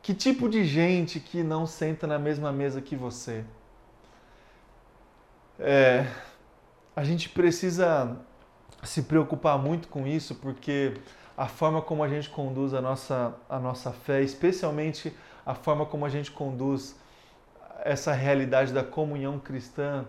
Que 0.01 0.15
tipo 0.15 0.49
de 0.49 0.65
gente 0.65 1.19
que 1.19 1.43
não 1.43 1.67
senta 1.67 2.07
na 2.07 2.17
mesma 2.17 2.53
mesa 2.53 2.81
que 2.81 2.95
você? 2.95 3.45
É, 5.59 6.07
a 6.95 7.03
gente 7.03 7.29
precisa 7.29 8.17
se 8.85 9.03
preocupar 9.03 9.59
muito 9.59 9.88
com 9.88 10.07
isso, 10.07 10.37
porque 10.37 10.95
a 11.37 11.49
forma 11.49 11.83
como 11.83 12.05
a 12.05 12.09
gente 12.09 12.31
conduz 12.31 12.73
a 12.73 12.81
nossa, 12.81 13.35
a 13.49 13.59
nossa 13.59 13.91
fé, 13.91 14.23
especialmente 14.23 15.12
a 15.45 15.55
forma 15.57 15.85
como 15.85 16.07
a 16.07 16.09
gente 16.09 16.31
conduz 16.31 16.95
essa 17.85 18.12
realidade 18.12 18.73
da 18.73 18.85
comunhão 18.85 19.41
cristã, 19.41 20.05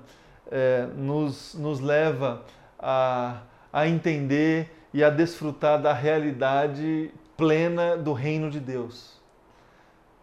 é, 0.51 0.85
nos, 0.95 1.55
nos 1.55 1.79
leva 1.79 2.45
a, 2.45 2.62
a 2.83 3.87
entender 3.87 4.69
e 4.93 5.03
a 5.03 5.09
desfrutar 5.09 5.81
da 5.81 5.93
realidade 5.93 7.11
plena 7.35 7.97
do 7.97 8.13
reino 8.13 8.51
de 8.51 8.59
Deus. 8.59 9.19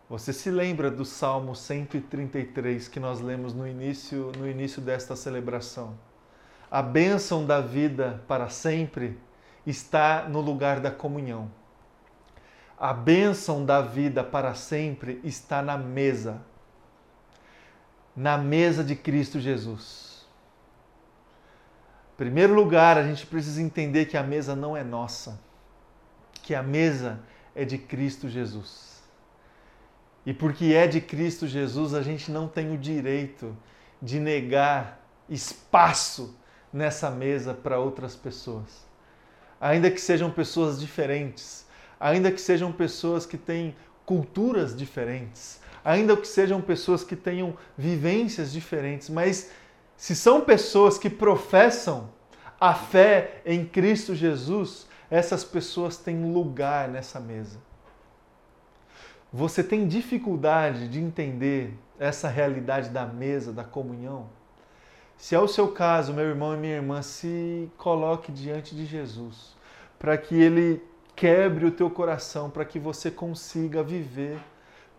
Você 0.09 0.33
se 0.33 0.51
lembra 0.51 0.91
do 0.91 1.05
Salmo 1.05 1.55
133 1.57 2.89
que 2.89 3.01
nós 3.01 3.21
lemos 3.21 3.55
no 3.55 3.67
início, 3.67 4.31
no 4.39 4.49
início 4.49 4.83
desta 4.83 5.17
celebração? 5.17 5.99
A 6.71 6.83
bênção 6.83 7.45
da 7.45 7.61
vida 7.61 8.23
para 8.29 8.49
sempre 8.49 9.19
está 9.67 10.29
no 10.29 10.41
lugar 10.41 10.81
da 10.81 10.91
comunhão. 10.91 11.51
A 12.79 12.93
bênção 12.93 13.65
da 13.65 13.81
vida 13.81 14.23
para 14.23 14.55
sempre 14.55 15.21
está 15.25 15.63
na 15.63 15.77
mesa, 15.77 16.41
na 18.17 18.39
mesa 18.39 18.83
de 18.83 18.97
Cristo 18.97 19.39
Jesus 19.39 20.10
primeiro 22.21 22.53
lugar, 22.53 22.99
a 22.99 23.03
gente 23.03 23.27
precisa 23.27 23.63
entender 23.63 24.05
que 24.05 24.15
a 24.15 24.23
mesa 24.23 24.55
não 24.55 24.77
é 24.77 24.85
nossa, 24.85 25.41
que 26.43 26.55
a 26.55 26.63
mesa 26.63 27.19
é 27.55 27.65
de 27.65 27.79
Cristo 27.79 28.29
Jesus. 28.29 29.03
E 30.27 30.35
porque 30.35 30.67
é 30.67 30.87
de 30.87 31.01
Cristo 31.01 31.49
Jesus, 31.49 31.95
a 31.95 32.03
gente 32.03 32.31
não 32.31 32.47
tem 32.47 32.75
o 32.75 32.77
direito 32.77 33.57
de 34.03 34.21
negar 34.21 35.01
espaço 35.31 36.37
nessa 36.71 37.11
mesa 37.11 37.55
para 37.55 37.79
outras 37.79 38.15
pessoas. 38.15 38.87
Ainda 39.59 39.91
que 39.91 39.99
sejam 39.99 40.31
pessoas 40.31 40.79
diferentes, 40.79 41.65
ainda 41.99 42.31
que 42.31 42.41
sejam 42.43 42.71
pessoas 42.71 43.25
que 43.25 43.39
têm 43.39 43.75
culturas 44.05 44.77
diferentes, 44.77 45.59
ainda 45.83 46.15
que 46.15 46.29
sejam 46.29 46.61
pessoas 46.61 47.03
que 47.03 47.17
tenham 47.17 47.57
vivências 47.79 48.53
diferentes, 48.53 49.09
mas 49.09 49.51
se 50.01 50.17
são 50.17 50.41
pessoas 50.41 50.97
que 50.97 51.11
professam 51.11 52.09
a 52.59 52.73
fé 52.73 53.43
em 53.45 53.67
Cristo 53.67 54.15
Jesus, 54.15 54.89
essas 55.11 55.45
pessoas 55.45 55.99
têm 55.99 56.33
lugar 56.33 56.89
nessa 56.89 57.21
mesa. 57.21 57.59
Você 59.31 59.63
tem 59.63 59.87
dificuldade 59.87 60.89
de 60.89 60.99
entender 60.99 61.79
essa 61.99 62.29
realidade 62.29 62.89
da 62.89 63.05
mesa, 63.05 63.53
da 63.53 63.63
comunhão? 63.63 64.31
Se 65.19 65.35
é 65.35 65.39
o 65.39 65.47
seu 65.47 65.69
caso, 65.69 66.15
meu 66.15 66.25
irmão 66.25 66.55
e 66.55 66.57
minha 66.57 66.77
irmã, 66.77 67.03
se 67.03 67.71
coloque 67.77 68.33
diante 68.33 68.75
de 68.75 68.87
Jesus, 68.87 69.55
para 69.99 70.17
que 70.17 70.35
ele 70.35 70.83
quebre 71.15 71.67
o 71.67 71.71
teu 71.71 71.91
coração, 71.91 72.49
para 72.49 72.65
que 72.65 72.79
você 72.79 73.11
consiga 73.11 73.83
viver 73.83 74.41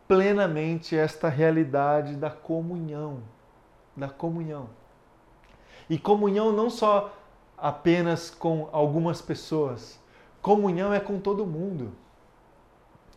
plenamente 0.07 0.95
esta 0.95 1.27
realidade 1.27 2.15
da 2.15 2.29
comunhão, 2.29 3.23
da 3.97 4.07
comunhão. 4.07 4.79
E 5.91 5.97
comunhão 5.97 6.53
não 6.53 6.69
só 6.69 7.13
apenas 7.57 8.29
com 8.29 8.69
algumas 8.71 9.21
pessoas, 9.21 9.99
comunhão 10.41 10.93
é 10.93 11.01
com 11.01 11.19
todo 11.19 11.45
mundo. 11.45 11.91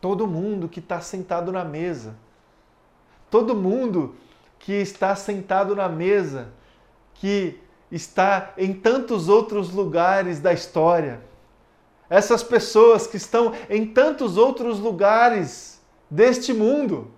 Todo 0.00 0.26
mundo 0.26 0.68
que 0.68 0.80
está 0.80 1.00
sentado 1.00 1.52
na 1.52 1.64
mesa. 1.64 2.16
Todo 3.30 3.54
mundo 3.54 4.16
que 4.58 4.72
está 4.72 5.14
sentado 5.14 5.76
na 5.76 5.88
mesa, 5.88 6.48
que 7.14 7.60
está 7.92 8.52
em 8.58 8.72
tantos 8.74 9.28
outros 9.28 9.72
lugares 9.72 10.40
da 10.40 10.52
história. 10.52 11.20
Essas 12.10 12.42
pessoas 12.42 13.06
que 13.06 13.16
estão 13.16 13.52
em 13.70 13.86
tantos 13.86 14.36
outros 14.36 14.80
lugares 14.80 15.80
deste 16.10 16.52
mundo 16.52 17.12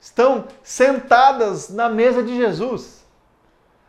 estão 0.00 0.46
sentadas 0.62 1.68
na 1.68 1.90
mesa 1.90 2.22
de 2.22 2.34
Jesus. 2.34 3.03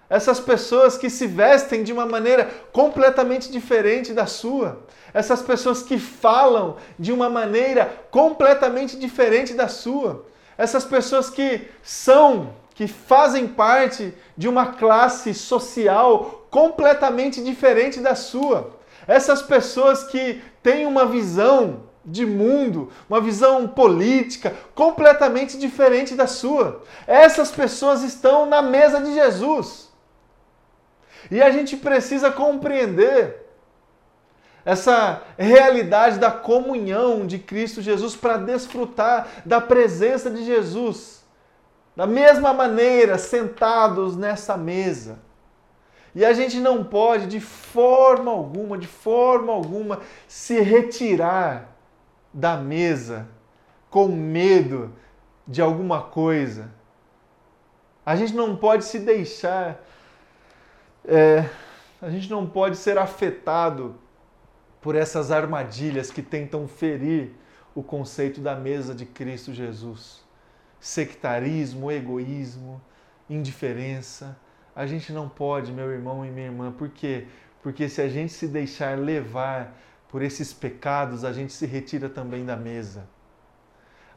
Essas 0.10 0.40
pessoas 0.40 0.98
que 0.98 1.10
se 1.10 1.26
vestem 1.26 1.84
de 1.84 1.92
uma 1.92 2.06
maneira 2.06 2.50
completamente 2.72 3.52
diferente 3.52 4.14
da 4.14 4.26
sua. 4.26 4.80
Essas 5.14 5.42
pessoas 5.42 5.82
que 5.82 5.98
falam 5.98 6.78
de 7.00 7.12
uma 7.12 7.30
maneira 7.30 8.06
completamente 8.12 8.98
diferente 8.98 9.54
da 9.54 9.68
sua. 9.68 10.26
Essas 10.58 10.86
pessoas 10.86 11.30
que 11.30 11.68
são, 11.82 12.54
que 12.76 12.88
fazem 12.88 13.48
parte 13.48 14.14
de 14.38 14.48
uma 14.48 14.74
classe 14.74 15.34
social 15.34 16.46
completamente 16.52 17.44
diferente 17.44 18.00
da 18.00 18.16
sua. 18.16 18.76
Essas 19.08 19.42
pessoas 19.42 20.04
que 20.04 20.42
têm 20.62 20.86
uma 20.86 21.06
visão 21.06 21.84
de 22.06 22.26
mundo, 22.26 22.92
uma 23.10 23.20
visão 23.20 23.68
política 23.68 24.54
completamente 24.76 25.58
diferente 25.58 26.14
da 26.14 26.28
sua. 26.28 26.84
Essas 27.08 27.52
pessoas 27.52 28.04
estão 28.04 28.46
na 28.46 28.62
mesa 28.62 29.02
de 29.02 29.14
Jesus. 29.14 29.85
E 31.30 31.42
a 31.42 31.50
gente 31.52 31.78
precisa 31.78 32.32
compreender 32.32 33.46
essa 34.64 35.22
realidade 35.38 36.18
da 36.18 36.32
comunhão 36.32 37.28
de 37.28 37.38
Cristo 37.38 37.82
Jesus 37.82 38.16
para 38.16 38.38
desfrutar 38.38 39.28
da 39.46 39.62
presença 39.62 40.30
de 40.30 40.44
Jesus. 40.44 41.24
Da 41.96 42.08
mesma 42.08 42.54
maneira, 42.54 43.18
sentados 43.18 44.18
nessa 44.18 44.58
mesa. 44.58 45.20
E 46.16 46.26
a 46.26 46.34
gente 46.34 46.60
não 46.60 46.84
pode, 46.84 47.28
de 47.28 47.40
forma 47.40 48.32
alguma, 48.32 48.78
de 48.78 48.88
forma 48.88 49.54
alguma, 49.54 50.00
se 50.28 50.60
retirar 50.62 51.76
da 52.34 52.58
mesa 52.58 53.28
com 53.90 54.08
medo 54.08 54.94
de 55.48 55.62
alguma 55.62 56.02
coisa. 56.02 56.72
A 58.06 58.16
gente 58.16 58.34
não 58.34 58.56
pode 58.56 58.86
se 58.86 59.00
deixar, 59.00 59.84
é, 61.08 61.50
a 62.02 62.10
gente 62.10 62.30
não 62.30 62.46
pode 62.46 62.78
ser 62.78 62.98
afetado 62.98 63.96
por 64.82 64.96
essas 64.96 65.32
armadilhas 65.32 66.12
que 66.12 66.22
tentam 66.22 66.68
ferir 66.68 67.32
o 67.74 67.84
conceito 67.84 68.40
da 68.40 68.56
mesa 68.56 68.94
de 68.94 69.06
Cristo 69.06 69.54
Jesus. 69.54 70.24
Sectarismo, 70.80 71.92
egoísmo, 71.92 72.82
indiferença. 73.30 74.38
A 74.76 74.86
gente 74.86 75.12
não 75.12 75.28
pode, 75.28 75.72
meu 75.72 75.92
irmão 75.92 76.26
e 76.26 76.30
minha 76.30 76.48
irmã, 76.48 76.72
por 76.72 76.90
quê? 76.90 77.28
Porque 77.64 77.90
se 77.90 78.02
a 78.02 78.08
gente 78.08 78.32
se 78.32 78.48
deixar 78.48 78.98
levar 78.98 79.76
por 80.08 80.22
esses 80.22 80.54
pecados, 80.54 81.26
a 81.26 81.34
gente 81.34 81.52
se 81.52 81.66
retira 81.66 82.08
também 82.08 82.46
da 82.46 82.56
mesa. 82.56 83.08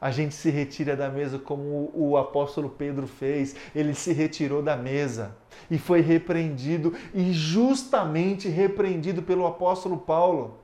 A 0.01 0.11
gente 0.11 0.35
se 0.35 0.49
retira 0.51 0.97
da 0.97 1.09
mesa 1.09 1.39
como 1.39 1.91
o 1.93 2.17
apóstolo 2.17 2.71
Pedro 2.71 3.07
fez, 3.07 3.57
ele 3.75 3.95
se 3.95 4.13
retirou 4.13 4.63
da 4.63 4.77
mesa 4.77 5.37
e 5.69 5.77
foi 5.77 6.01
repreendido 6.01 6.95
e 7.13 7.33
justamente 7.33 8.49
repreendido 8.49 9.23
pelo 9.23 9.47
apóstolo 9.47 9.99
Paulo. 9.99 10.59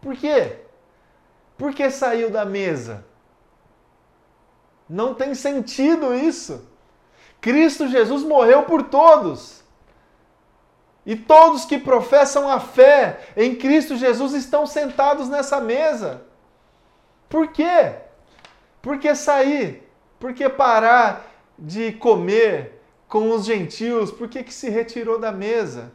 Por 0.00 0.14
quê? 0.14 0.58
Por 1.56 1.74
que 1.74 1.90
saiu 1.90 2.30
da 2.30 2.44
mesa? 2.44 3.04
Não 4.88 5.14
tem 5.14 5.34
sentido 5.34 6.14
isso. 6.14 6.66
Cristo 7.40 7.88
Jesus 7.88 8.22
morreu 8.22 8.64
por 8.64 8.82
todos. 8.84 9.62
E 11.06 11.16
todos 11.16 11.64
que 11.64 11.78
professam 11.78 12.48
a 12.48 12.60
fé 12.60 13.20
em 13.36 13.54
Cristo 13.54 13.96
Jesus 13.96 14.34
estão 14.34 14.66
sentados 14.66 15.28
nessa 15.28 15.60
mesa. 15.60 16.22
Por 17.28 17.48
quê? 17.48 17.94
Por 18.82 18.98
que 18.98 19.14
sair? 19.14 19.88
Por 20.18 20.32
que 20.34 20.48
parar 20.48 21.26
de 21.58 21.92
comer 21.92 22.80
com 23.08 23.30
os 23.30 23.44
gentios? 23.44 24.10
Por 24.10 24.28
que, 24.28 24.42
que 24.42 24.52
se 24.52 24.70
retirou 24.70 25.18
da 25.18 25.32
mesa? 25.32 25.92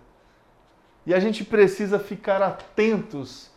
E 1.06 1.14
a 1.14 1.20
gente 1.20 1.44
precisa 1.44 2.00
ficar 2.00 2.42
atentos, 2.42 3.52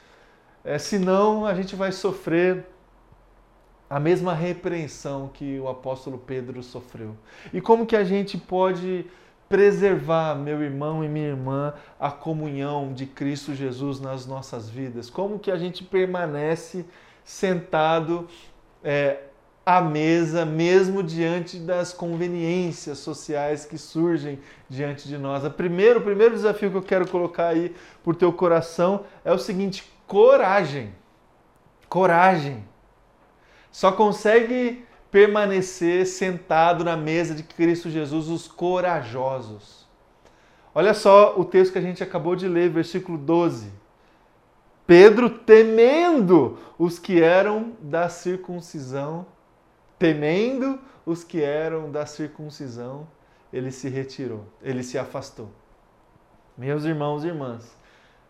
é, 0.62 0.78
senão 0.78 1.46
a 1.46 1.54
gente 1.54 1.74
vai 1.74 1.90
sofrer 1.92 2.66
a 3.88 3.98
mesma 3.98 4.34
repreensão 4.34 5.28
que 5.32 5.58
o 5.58 5.66
apóstolo 5.68 6.18
Pedro 6.18 6.62
sofreu. 6.62 7.16
E 7.52 7.60
como 7.60 7.86
que 7.86 7.96
a 7.96 8.04
gente 8.04 8.36
pode 8.36 9.06
preservar, 9.48 10.34
meu 10.34 10.62
irmão 10.62 11.02
e 11.02 11.08
minha 11.08 11.28
irmã, 11.28 11.72
a 11.98 12.10
comunhão 12.10 12.92
de 12.92 13.06
Cristo 13.06 13.54
Jesus 13.54 13.98
nas 13.98 14.26
nossas 14.26 14.68
vidas? 14.68 15.08
Como 15.08 15.38
que 15.38 15.50
a 15.50 15.56
gente 15.56 15.82
permanece 15.82 16.84
sentado 17.24 18.28
é, 18.88 19.18
à 19.66 19.82
mesa, 19.82 20.46
mesmo 20.46 21.02
diante 21.02 21.58
das 21.58 21.92
conveniências 21.92 22.96
sociais 22.96 23.66
que 23.66 23.76
surgem 23.76 24.38
diante 24.66 25.06
de 25.06 25.18
nós? 25.18 25.44
A 25.44 25.50
primeiro, 25.50 26.00
o 26.00 26.02
primeiro 26.02 26.34
desafio 26.34 26.70
que 26.70 26.76
eu 26.78 26.82
quero 26.82 27.06
colocar 27.06 27.48
aí 27.48 27.76
por 28.02 28.16
teu 28.16 28.32
coração 28.32 29.04
é 29.26 29.30
o 29.30 29.38
seguinte: 29.38 29.84
coragem. 30.06 30.94
Coragem. 31.86 32.64
Só 33.70 33.92
consegue 33.92 34.86
permanecer 35.10 36.06
sentado 36.06 36.82
na 36.82 36.96
mesa 36.96 37.34
de 37.34 37.42
Cristo 37.42 37.90
Jesus 37.90 38.28
os 38.28 38.48
corajosos. 38.48 39.86
Olha 40.74 40.94
só 40.94 41.38
o 41.38 41.44
texto 41.44 41.72
que 41.72 41.78
a 41.78 41.82
gente 41.82 42.02
acabou 42.02 42.34
de 42.34 42.48
ler, 42.48 42.70
versículo 42.70 43.18
12. 43.18 43.70
Pedro, 44.88 45.28
temendo 45.28 46.58
os 46.78 46.98
que 46.98 47.22
eram 47.22 47.74
da 47.78 48.08
circuncisão, 48.08 49.26
temendo 49.98 50.80
os 51.04 51.22
que 51.22 51.42
eram 51.42 51.90
da 51.92 52.06
circuncisão, 52.06 53.06
ele 53.52 53.70
se 53.70 53.90
retirou, 53.90 54.46
ele 54.62 54.82
se 54.82 54.96
afastou. 54.96 55.50
Meus 56.56 56.84
irmãos 56.84 57.22
e 57.22 57.26
irmãs, 57.26 57.76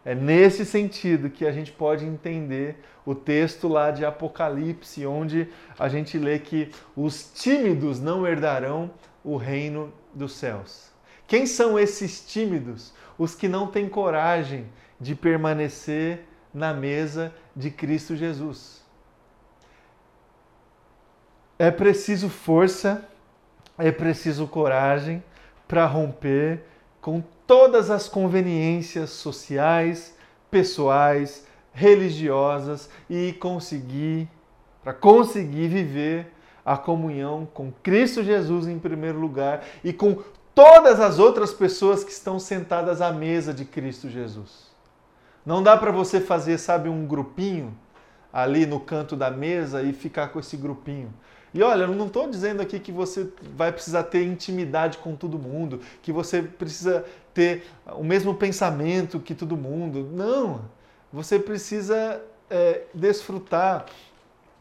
é 0.05 0.17
nesse 0.17 0.67
sentido 0.67 1.31
que 1.31 1.47
a 1.47 1.53
gente 1.53 1.71
pode 1.71 2.05
entender 2.05 2.81
o 3.07 3.15
texto 3.15 3.69
lá 3.69 3.93
de 3.93 4.05
Apocalipse, 4.05 5.07
onde 5.07 5.49
a 5.79 5.89
gente 5.89 6.19
lê 6.19 6.41
que 6.41 6.73
os 6.97 7.31
tímidos 7.33 8.01
não 8.01 8.27
herdarão 8.27 8.91
o 9.23 9.37
reino 9.37 9.93
dos 10.13 10.33
céus. 10.33 10.91
Quem 11.29 11.47
são 11.47 11.79
esses 11.79 12.27
tímidos? 12.27 12.93
Os 13.17 13.33
que 13.33 13.47
não 13.47 13.69
têm 13.69 13.89
coragem 13.89 14.67
de 15.01 15.15
permanecer 15.15 16.27
na 16.59 16.75
mesa 16.75 17.33
de 17.57 17.71
Cristo 17.71 18.17
Jesus. 18.17 18.83
É 21.59 21.71
preciso 21.71 22.29
força, 22.29 23.09
é 23.79 23.91
preciso 23.91 24.47
coragem 24.47 25.23
para 25.67 25.87
romper 25.87 26.65
com 27.01 27.23
todas 27.47 27.91
as 27.91 28.09
conveniências 28.09 29.11
sociais, 29.11 30.15
pessoais, 30.51 31.47
religiosas 31.73 32.91
e 33.09 33.33
conseguir, 33.35 34.29
para 34.83 34.93
conseguir 34.93 35.69
viver 35.69 36.33
a 36.65 36.77
comunhão 36.77 37.49
com 37.55 37.73
Cristo 37.83 38.23
Jesus 38.23 38.67
em 38.67 38.79
primeiro 38.79 39.19
lugar 39.19 39.65
e 39.83 39.93
com 39.93 40.23
todas 40.55 41.01
as 41.01 41.19
outras 41.19 41.53
pessoas 41.53 42.05
que 42.05 42.11
estão 42.11 42.39
sentadas 42.39 43.01
à 43.01 43.13
mesa 43.13 43.55
de 43.55 43.65
Cristo 43.65 44.09
Jesus. 44.09 44.68
Não 45.49 45.63
dá 45.63 45.79
para 45.79 45.91
você 45.91 46.21
fazer, 46.21 46.59
sabe, 46.59 46.91
um 46.91 47.07
grupinho 47.07 47.75
ali 48.31 48.67
no 48.67 48.79
canto 48.79 49.17
da 49.17 49.31
mesa 49.31 49.83
e 49.83 49.95
ficar 49.95 50.29
com 50.29 50.39
esse 50.39 50.59
grupinho. 50.59 51.11
E 51.55 51.63
olha, 51.63 51.85
eu 51.85 51.95
não 51.95 52.07
estou 52.07 52.29
dizendo 52.29 52.61
aqui 52.61 52.79
que 52.79 52.93
você 52.93 53.33
vai 53.57 53.73
precisar 53.73 54.03
ter 54.03 54.27
intimidade 54.27 54.99
com 54.99 55.17
todo 55.17 55.39
mundo, 55.39 55.81
que 56.03 56.13
você 56.13 56.43
precisa 56.43 57.03
ter 57.33 57.67
o 57.97 58.05
mesmo 58.05 58.35
pensamento 58.35 59.19
que 59.19 59.35
todo 59.35 59.57
mundo. 59.57 60.11
Não! 60.13 60.67
Você 61.11 61.39
precisa 61.39 62.21
é, 62.51 62.83
desfrutar 62.93 63.87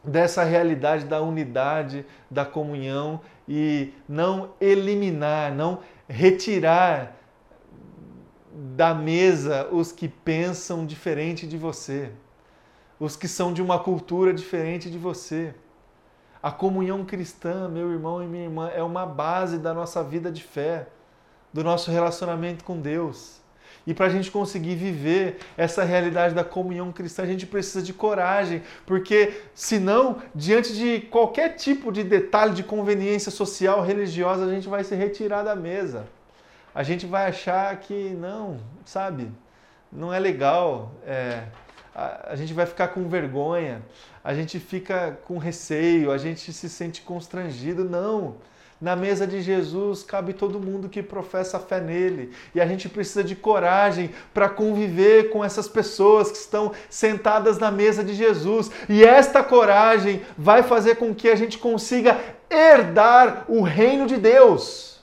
dessa 0.02 0.42
realidade 0.42 1.04
da 1.04 1.20
unidade, 1.20 2.06
da 2.30 2.46
comunhão 2.46 3.20
e 3.46 3.92
não 4.08 4.52
eliminar, 4.58 5.54
não 5.54 5.80
retirar 6.08 7.17
da 8.76 8.92
mesa 8.92 9.68
os 9.70 9.92
que 9.92 10.08
pensam 10.08 10.84
diferente 10.84 11.46
de 11.46 11.56
você, 11.56 12.10
os 12.98 13.14
que 13.14 13.28
são 13.28 13.52
de 13.52 13.62
uma 13.62 13.78
cultura 13.78 14.34
diferente 14.34 14.90
de 14.90 14.98
você. 14.98 15.54
A 16.42 16.50
comunhão 16.50 17.04
cristã, 17.04 17.68
meu 17.68 17.92
irmão 17.92 18.22
e 18.22 18.26
minha 18.26 18.44
irmã, 18.44 18.68
é 18.68 18.82
uma 18.82 19.06
base 19.06 19.58
da 19.58 19.72
nossa 19.72 20.02
vida 20.02 20.30
de 20.30 20.42
fé, 20.42 20.88
do 21.52 21.62
nosso 21.62 21.90
relacionamento 21.90 22.64
com 22.64 22.80
Deus. 22.80 23.40
E 23.86 23.94
para 23.94 24.06
a 24.06 24.08
gente 24.08 24.30
conseguir 24.30 24.74
viver 24.74 25.38
essa 25.56 25.84
realidade 25.84 26.34
da 26.34 26.44
comunhão 26.44 26.90
cristã, 26.90 27.22
a 27.22 27.26
gente 27.26 27.46
precisa 27.46 27.80
de 27.80 27.92
coragem, 27.92 28.62
porque 28.84 29.40
senão, 29.54 30.18
diante 30.34 30.74
de 30.74 31.00
qualquer 31.02 31.54
tipo 31.54 31.92
de 31.92 32.02
detalhe 32.02 32.54
de 32.54 32.64
conveniência 32.64 33.30
social, 33.30 33.82
religiosa, 33.82 34.44
a 34.44 34.50
gente 34.50 34.68
vai 34.68 34.82
se 34.82 34.94
retirar 34.94 35.42
da 35.42 35.54
mesa. 35.54 36.06
A 36.78 36.84
gente 36.84 37.06
vai 37.06 37.26
achar 37.26 37.74
que 37.80 38.10
não, 38.10 38.60
sabe, 38.84 39.28
não 39.90 40.14
é 40.14 40.18
legal, 40.20 40.92
é, 41.04 41.42
a, 41.92 42.30
a 42.30 42.36
gente 42.36 42.54
vai 42.54 42.66
ficar 42.66 42.86
com 42.86 43.08
vergonha, 43.08 43.82
a 44.22 44.32
gente 44.32 44.60
fica 44.60 45.18
com 45.24 45.38
receio, 45.38 46.12
a 46.12 46.16
gente 46.16 46.52
se 46.52 46.68
sente 46.68 47.02
constrangido. 47.02 47.82
Não. 47.82 48.36
Na 48.80 48.94
mesa 48.94 49.26
de 49.26 49.42
Jesus 49.42 50.04
cabe 50.04 50.32
todo 50.32 50.60
mundo 50.60 50.88
que 50.88 51.02
professa 51.02 51.58
fé 51.58 51.80
nele. 51.80 52.32
E 52.54 52.60
a 52.60 52.66
gente 52.66 52.88
precisa 52.88 53.24
de 53.24 53.34
coragem 53.34 54.10
para 54.32 54.48
conviver 54.48 55.30
com 55.30 55.44
essas 55.44 55.66
pessoas 55.66 56.30
que 56.30 56.38
estão 56.38 56.70
sentadas 56.88 57.58
na 57.58 57.72
mesa 57.72 58.04
de 58.04 58.14
Jesus. 58.14 58.70
E 58.88 59.04
esta 59.04 59.42
coragem 59.42 60.22
vai 60.36 60.62
fazer 60.62 60.94
com 60.94 61.12
que 61.12 61.28
a 61.28 61.34
gente 61.34 61.58
consiga 61.58 62.16
herdar 62.48 63.46
o 63.48 63.62
reino 63.62 64.06
de 64.06 64.16
Deus. 64.16 64.97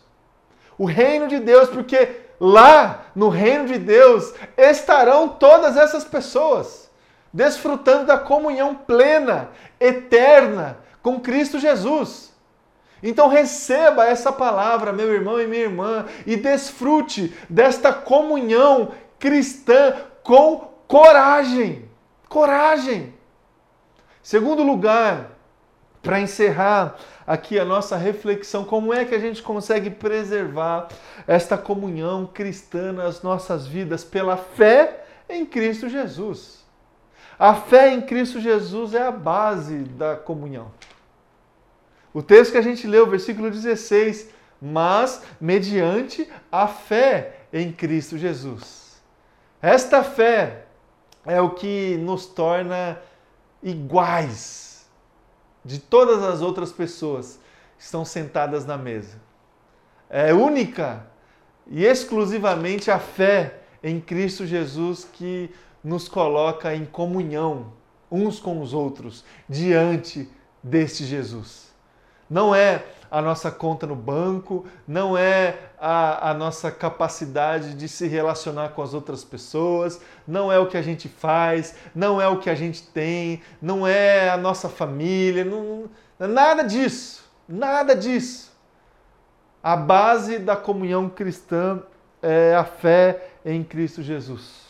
O 0.78 0.86
reino 0.86 1.28
de 1.28 1.40
Deus, 1.40 1.70
porque 1.70 2.10
lá 2.40 3.06
no 3.16 3.30
reino 3.30 3.66
de 3.66 3.78
Deus 3.78 4.34
estarão 4.58 5.30
todas 5.30 5.78
essas 5.78 6.04
pessoas, 6.04 6.90
desfrutando 7.32 8.06
da 8.06 8.18
comunhão 8.18 8.76
plena, 8.76 9.50
eterna 9.80 10.78
com 11.02 11.20
Cristo 11.20 11.60
Jesus. 11.60 12.34
Então 13.02 13.28
receba 13.28 14.06
essa 14.06 14.32
palavra, 14.32 14.92
meu 14.92 15.14
irmão 15.14 15.40
e 15.40 15.48
minha 15.48 15.64
irmã, 15.64 16.06
e 16.26 16.36
desfrute 16.36 17.34
desta 17.50 17.94
comunhão 17.94 18.92
cristã 19.20 19.96
com 20.24 20.74
coragem. 20.88 21.88
Coragem. 22.28 23.14
Segundo 24.24 24.64
lugar, 24.64 25.32
para 26.02 26.20
encerrar 26.20 26.96
aqui 27.26 27.60
a 27.60 27.66
nossa 27.66 27.98
reflexão, 27.98 28.64
como 28.64 28.94
é 28.94 29.04
que 29.04 29.16
a 29.16 29.20
gente 29.20 29.42
consegue 29.42 29.90
preservar 29.90 30.88
esta 31.26 31.58
comunhão 31.58 32.26
cristã 32.26 32.92
nas 32.92 33.22
nossas 33.22 33.66
vidas 33.66 34.04
pela 34.04 34.38
fé 34.38 35.06
em 35.28 35.46
Cristo 35.46 35.90
Jesus. 35.90 36.64
A 37.38 37.56
fé 37.56 37.92
em 37.94 38.02
Cristo 38.02 38.40
Jesus 38.40 38.94
é 38.94 39.02
a 39.02 39.12
base 39.12 39.80
da 39.80 40.16
comunhão. 40.16 40.72
O 42.14 42.22
texto 42.22 42.52
que 42.52 42.58
a 42.58 42.62
gente 42.62 42.88
leu, 42.88 43.08
versículo 43.08 43.50
16, 43.50 44.30
mas 44.62 45.22
mediante 45.42 46.30
a 46.52 46.68
fé 46.68 47.40
em 47.52 47.72
Cristo 47.72 48.18
Jesus. 48.18 49.02
Esta 49.62 50.04
fé 50.04 50.66
é 51.26 51.42
o 51.42 51.50
que 51.50 51.98
nos 51.98 52.26
torna 52.26 53.00
iguais 53.62 54.75
de 55.66 55.80
todas 55.80 56.24
as 56.24 56.42
outras 56.42 56.72
pessoas 56.72 57.40
que 57.78 57.84
estão 57.84 58.06
sentadas 58.06 58.66
na 58.66 58.78
mesa. 58.78 59.20
É 60.10 60.34
única 60.34 61.08
e 61.68 61.84
exclusivamente 61.84 62.92
a 62.92 63.00
fé 63.00 63.62
em 63.84 64.00
Cristo 64.00 64.46
Jesus 64.46 65.08
que 65.12 65.50
nos 65.84 66.08
coloca 66.08 66.74
em 66.74 66.86
comunhão 66.86 67.74
uns 68.10 68.40
com 68.40 68.62
os 68.62 68.74
outros 68.74 69.26
diante 69.50 70.30
deste 70.64 71.04
Jesus 71.04 71.65
não 72.30 72.54
é 72.54 72.84
a 73.10 73.22
nossa 73.22 73.52
conta 73.52 73.88
no 73.88 73.96
banco, 73.96 74.66
não 74.88 75.18
é 75.18 75.58
a, 75.80 76.32
a, 76.32 76.34
nossa 76.34 76.72
capacidade 76.72 77.74
de 77.76 77.88
se 77.88 78.08
relacionar 78.08 78.70
com 78.70 78.82
as 78.82 78.94
outras 78.94 79.24
pessoas, 79.24 80.02
não 80.28 80.52
é 80.52 80.60
o 80.60 80.68
que 80.68 80.78
a 80.78 80.82
gente 80.82 81.08
faz, 81.08 81.76
não 81.94 82.22
é 82.22 82.28
o 82.28 82.40
que 82.40 82.50
a 82.50 82.56
gente 82.56 82.84
tem, 82.88 83.42
não 83.62 83.88
é 83.88 84.30
a 84.30 84.38
nossa 84.38 84.68
família, 84.68 85.46
não, 85.46 85.86
nada 86.20 86.64
disso, 86.64 87.24
nada 87.48 87.96
disso. 87.96 88.52
A 89.64 89.76
base 89.76 90.38
da 90.38 90.56
comunhão 90.56 91.10
cristã 91.10 91.82
é 92.22 92.56
a 92.56 92.64
fé 92.64 93.30
em 93.46 93.64
Cristo 93.64 94.04
Jesus. 94.04 94.66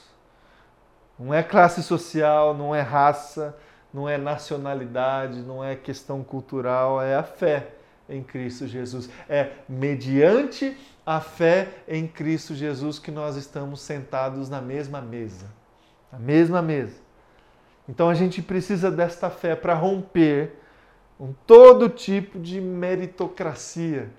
Não 1.17 1.33
é 1.33 1.41
classe 1.41 1.81
social, 1.81 2.53
não 2.53 2.75
é 2.75 2.81
raça, 2.81 3.55
não 3.95 4.09
é 4.09 4.17
nacionalidade, 4.17 5.41
não 5.41 5.63
é 5.63 5.73
questão 5.73 6.21
cultural, 6.21 7.01
é 7.01 7.15
a 7.15 7.23
fé 7.23 7.69
em 8.09 8.21
Cristo 8.21 8.67
Jesus. 8.67 9.09
É 9.29 9.51
mediante 9.69 10.77
a 11.05 11.21
fé 11.21 11.69
em 11.87 12.05
Cristo 12.05 12.53
Jesus 12.53 12.99
que 12.99 13.09
nós 13.09 13.37
estamos 13.37 13.79
sentados 13.79 14.49
na 14.49 14.59
mesma 14.59 14.99
mesa. 14.99 15.45
Na 16.11 16.19
mesma 16.19 16.61
mesa. 16.61 16.99
Então 17.87 18.09
a 18.09 18.13
gente 18.13 18.41
precisa 18.41 18.91
desta 18.91 19.29
fé 19.29 19.55
para 19.55 19.73
romper 19.73 20.59
com 21.17 21.33
todo 21.47 21.87
tipo 21.87 22.37
de 22.37 22.59
meritocracia, 22.59 24.09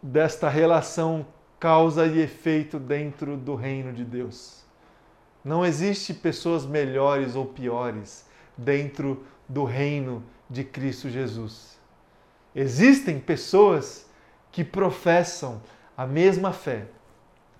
desta 0.00 0.48
relação 0.48 1.26
causa 1.58 2.06
e 2.06 2.20
efeito 2.20 2.78
dentro 2.78 3.36
do 3.36 3.56
reino 3.56 3.92
de 3.92 4.04
Deus. 4.04 4.64
Não 5.44 5.66
existe 5.66 6.14
pessoas 6.14 6.64
melhores 6.64 7.34
ou 7.34 7.46
piores 7.46 8.29
dentro 8.60 9.24
do 9.48 9.64
reino 9.64 10.22
de 10.48 10.62
Cristo 10.64 11.08
Jesus. 11.08 11.78
Existem 12.54 13.18
pessoas 13.18 14.06
que 14.52 14.64
professam 14.64 15.62
a 15.96 16.06
mesma 16.06 16.52
fé. 16.52 16.86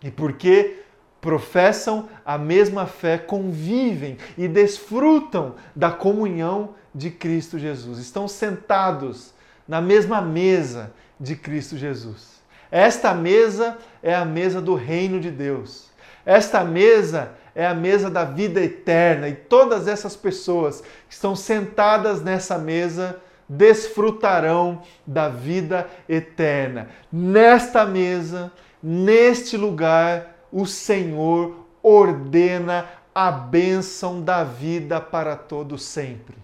E 0.03 0.11
porque 0.11 0.83
professam 1.21 2.09
a 2.25 2.39
mesma 2.39 2.87
fé, 2.87 3.19
convivem 3.19 4.17
e 4.37 4.49
desfrutam 4.49 5.55
da 5.75 5.91
comunhão 5.91 6.75
de 6.95 7.11
Cristo 7.11 7.59
Jesus. 7.59 7.99
Estão 7.99 8.27
sentados 8.27 9.33
na 9.69 9.81
mesma 9.81 10.21
mesa 10.21 10.93
de 11.19 11.37
Cristo 11.37 11.77
Jesus. 11.77 12.41
Esta 12.71 13.15
mesa 13.15 13.79
é 14.03 14.15
a 14.15 14.25
mesa 14.25 14.61
do 14.61 14.75
reino 14.75 15.21
de 15.21 15.31
Deus. 15.31 15.91
Esta 16.25 16.65
mesa 16.65 17.33
é 17.55 17.67
a 17.67 17.75
mesa 17.75 18.11
da 18.11 18.25
vida 18.25 18.61
eterna 18.61 19.29
e 19.29 19.35
todas 19.35 19.89
essas 19.89 20.17
pessoas 20.17 20.81
que 20.81 21.15
estão 21.15 21.35
sentadas 21.35 22.23
nessa 22.23 22.59
mesa 22.59 23.21
desfrutarão 23.49 24.83
da 25.07 25.29
vida 25.29 25.89
eterna. 26.09 26.89
Nesta 27.13 27.85
mesa, 27.85 28.53
neste 28.83 29.57
lugar, 29.57 30.37
o 30.53 30.67
Senhor 30.67 31.67
ordena 31.83 32.87
a 33.15 33.31
bênção 33.31 34.23
da 34.23 34.45
vida 34.45 35.01
para 35.01 35.35
todo 35.35 35.77
sempre. 35.77 36.37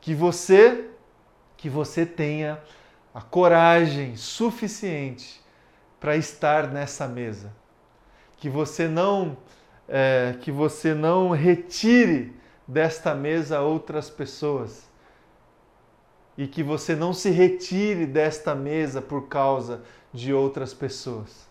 Que 0.00 0.14
você 0.14 0.88
que 1.56 1.70
você 1.70 2.04
tenha 2.04 2.60
a 3.14 3.20
coragem 3.20 4.16
suficiente 4.16 5.40
para 6.00 6.16
estar 6.16 6.66
nessa 6.66 7.06
mesa. 7.06 7.52
Que 8.38 8.48
você 8.48 8.88
não 8.88 9.36
é, 9.94 10.36
que 10.40 10.50
você 10.50 10.94
não 10.94 11.28
retire 11.28 12.34
desta 12.66 13.14
mesa 13.14 13.60
outras 13.60 14.08
pessoas 14.08 14.90
e 16.36 16.46
que 16.46 16.62
você 16.62 16.96
não 16.96 17.12
se 17.12 17.28
retire 17.28 18.06
desta 18.06 18.54
mesa 18.54 19.02
por 19.02 19.28
causa 19.28 19.82
de 20.10 20.32
outras 20.32 20.72
pessoas. 20.72 21.46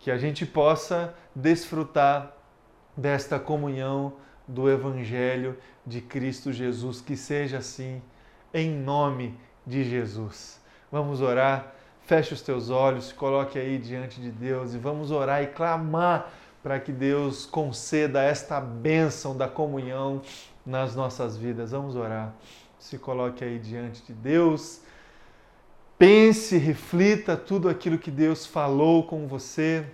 Que 0.00 0.10
a 0.10 0.18
gente 0.18 0.44
possa 0.44 1.14
desfrutar 1.32 2.36
desta 2.96 3.38
comunhão 3.38 4.14
do 4.48 4.68
Evangelho 4.68 5.56
de 5.86 6.00
Cristo 6.00 6.52
Jesus, 6.52 7.00
que 7.00 7.16
seja 7.16 7.58
assim, 7.58 8.02
em 8.52 8.70
nome 8.70 9.38
de 9.64 9.84
Jesus. 9.84 10.60
Vamos 10.90 11.20
orar, 11.20 11.72
feche 12.02 12.34
os 12.34 12.42
teus 12.42 12.70
olhos, 12.70 13.12
coloque 13.12 13.56
aí 13.56 13.78
diante 13.78 14.20
de 14.20 14.32
Deus 14.32 14.74
e 14.74 14.78
vamos 14.78 15.12
orar 15.12 15.44
e 15.44 15.46
clamar 15.46 16.32
para 16.66 16.80
que 16.80 16.90
Deus 16.90 17.46
conceda 17.46 18.20
esta 18.20 18.60
bênção 18.60 19.36
da 19.36 19.46
comunhão 19.46 20.20
nas 20.66 20.96
nossas 20.96 21.36
vidas. 21.36 21.70
Vamos 21.70 21.94
orar. 21.94 22.34
Se 22.76 22.98
coloque 22.98 23.44
aí 23.44 23.56
diante 23.56 24.02
de 24.02 24.12
Deus. 24.12 24.80
Pense, 25.96 26.58
reflita 26.58 27.36
tudo 27.36 27.68
aquilo 27.68 27.98
que 27.98 28.10
Deus 28.10 28.44
falou 28.44 29.04
com 29.04 29.28
você 29.28 29.86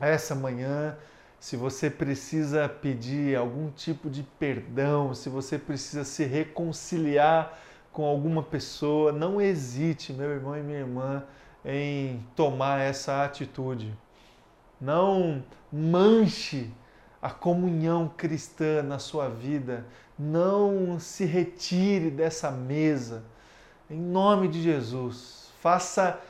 essa 0.00 0.34
manhã. 0.34 0.96
Se 1.38 1.58
você 1.58 1.90
precisa 1.90 2.66
pedir 2.66 3.36
algum 3.36 3.70
tipo 3.70 4.08
de 4.08 4.22
perdão, 4.22 5.14
se 5.14 5.28
você 5.28 5.58
precisa 5.58 6.04
se 6.04 6.24
reconciliar 6.24 7.58
com 7.92 8.06
alguma 8.06 8.42
pessoa, 8.42 9.12
não 9.12 9.38
hesite, 9.38 10.14
meu 10.14 10.30
irmão 10.30 10.56
e 10.56 10.62
minha 10.62 10.78
irmã, 10.78 11.22
em 11.62 12.26
tomar 12.34 12.80
essa 12.80 13.22
atitude. 13.24 13.94
Não 14.80 15.42
manche 15.72 16.70
a 17.20 17.30
comunhão 17.30 18.10
cristã 18.16 18.82
na 18.82 18.98
sua 18.98 19.28
vida. 19.28 19.86
Não 20.18 20.98
se 20.98 21.24
retire 21.24 22.10
dessa 22.10 22.50
mesa. 22.50 23.24
Em 23.90 23.98
nome 23.98 24.48
de 24.48 24.62
Jesus, 24.62 25.50
faça 25.60 26.20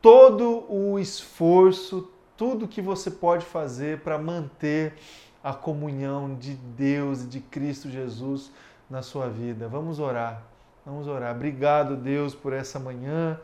todo 0.00 0.64
o 0.72 0.98
esforço, 0.98 2.10
tudo 2.36 2.68
que 2.68 2.80
você 2.80 3.10
pode 3.10 3.44
fazer 3.44 4.00
para 4.00 4.18
manter 4.18 4.94
a 5.42 5.52
comunhão 5.52 6.34
de 6.34 6.54
Deus 6.54 7.22
e 7.22 7.26
de 7.26 7.40
Cristo 7.40 7.90
Jesus 7.90 8.50
na 8.88 9.02
sua 9.02 9.28
vida. 9.28 9.68
Vamos 9.68 9.98
orar. 9.98 10.42
Vamos 10.84 11.06
orar. 11.06 11.34
Obrigado, 11.34 11.96
Deus, 11.96 12.34
por 12.34 12.52
essa 12.52 12.78
manhã. 12.78 13.38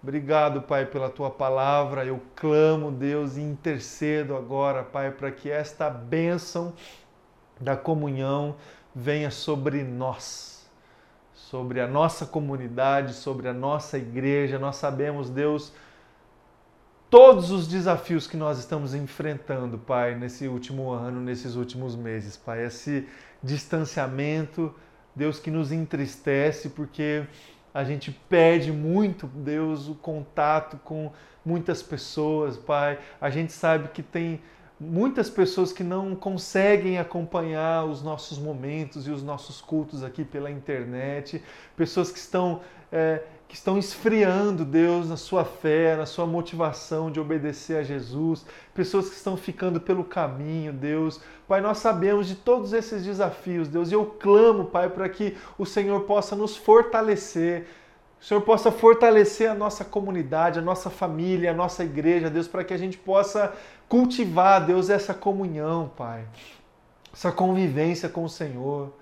Obrigado, 0.00 0.62
Pai, 0.62 0.86
pela 0.86 1.10
tua 1.10 1.28
palavra. 1.28 2.04
Eu 2.04 2.22
clamo, 2.36 2.92
Deus, 2.92 3.36
e 3.36 3.40
intercedo 3.40 4.36
agora, 4.36 4.84
Pai, 4.84 5.10
para 5.10 5.32
que 5.32 5.50
esta 5.50 5.90
bênção 5.90 6.72
da 7.60 7.76
comunhão 7.76 8.54
venha 8.94 9.30
sobre 9.30 9.82
nós, 9.82 10.70
sobre 11.34 11.80
a 11.80 11.88
nossa 11.88 12.24
comunidade, 12.24 13.12
sobre 13.12 13.48
a 13.48 13.52
nossa 13.52 13.98
igreja. 13.98 14.56
Nós 14.56 14.76
sabemos, 14.76 15.28
Deus, 15.28 15.72
todos 17.10 17.50
os 17.50 17.66
desafios 17.66 18.28
que 18.28 18.36
nós 18.36 18.58
estamos 18.60 18.94
enfrentando, 18.94 19.78
Pai, 19.78 20.14
nesse 20.14 20.46
último 20.46 20.92
ano, 20.92 21.20
nesses 21.20 21.56
últimos 21.56 21.96
meses, 21.96 22.36
Pai. 22.36 22.64
Esse 22.64 23.08
distanciamento, 23.42 24.72
Deus, 25.12 25.40
que 25.40 25.50
nos 25.50 25.72
entristece, 25.72 26.68
porque 26.70 27.26
a 27.78 27.84
gente 27.84 28.10
perde 28.10 28.72
muito, 28.72 29.28
Deus, 29.28 29.86
o 29.86 29.94
contato 29.94 30.80
com 30.82 31.12
muitas 31.44 31.80
pessoas, 31.80 32.56
Pai. 32.56 32.98
A 33.20 33.30
gente 33.30 33.52
sabe 33.52 33.90
que 33.90 34.02
tem 34.02 34.42
muitas 34.80 35.30
pessoas 35.30 35.72
que 35.72 35.84
não 35.84 36.16
conseguem 36.16 36.98
acompanhar 36.98 37.84
os 37.84 38.02
nossos 38.02 38.36
momentos 38.36 39.06
e 39.06 39.12
os 39.12 39.22
nossos 39.22 39.60
cultos 39.60 40.02
aqui 40.02 40.24
pela 40.24 40.50
internet, 40.50 41.40
pessoas 41.76 42.10
que 42.10 42.18
estão, 42.18 42.62
é, 42.90 43.22
que 43.48 43.54
estão 43.54 43.78
esfriando, 43.78 44.64
Deus, 44.64 45.08
na 45.08 45.16
sua 45.16 45.44
fé, 45.44 45.96
na 45.96 46.04
sua 46.04 46.26
motivação 46.26 47.10
de 47.10 47.18
obedecer 47.18 47.78
a 47.78 47.82
Jesus, 47.82 48.44
pessoas 48.74 49.08
que 49.08 49.16
estão 49.16 49.36
ficando 49.36 49.80
pelo 49.80 50.04
caminho, 50.04 50.72
Deus. 50.72 51.18
Pai, 51.48 51.62
nós 51.62 51.78
sabemos 51.78 52.28
de 52.28 52.34
todos 52.34 52.74
esses 52.74 53.04
desafios, 53.04 53.66
Deus, 53.66 53.90
e 53.90 53.94
eu 53.94 54.04
clamo, 54.04 54.66
Pai, 54.66 54.90
para 54.90 55.08
que 55.08 55.34
o 55.56 55.64
Senhor 55.64 56.02
possa 56.02 56.36
nos 56.36 56.56
fortalecer 56.56 57.66
o 58.20 58.24
Senhor 58.24 58.40
possa 58.40 58.72
fortalecer 58.72 59.48
a 59.48 59.54
nossa 59.54 59.84
comunidade, 59.84 60.58
a 60.58 60.62
nossa 60.62 60.90
família, 60.90 61.52
a 61.52 61.54
nossa 61.54 61.84
igreja, 61.84 62.28
Deus, 62.28 62.48
para 62.48 62.64
que 62.64 62.74
a 62.74 62.76
gente 62.76 62.98
possa 62.98 63.54
cultivar, 63.88 64.66
Deus, 64.66 64.90
essa 64.90 65.14
comunhão, 65.14 65.90
Pai, 65.96 66.24
essa 67.12 67.30
convivência 67.30 68.08
com 68.08 68.24
o 68.24 68.28
Senhor. 68.28 68.92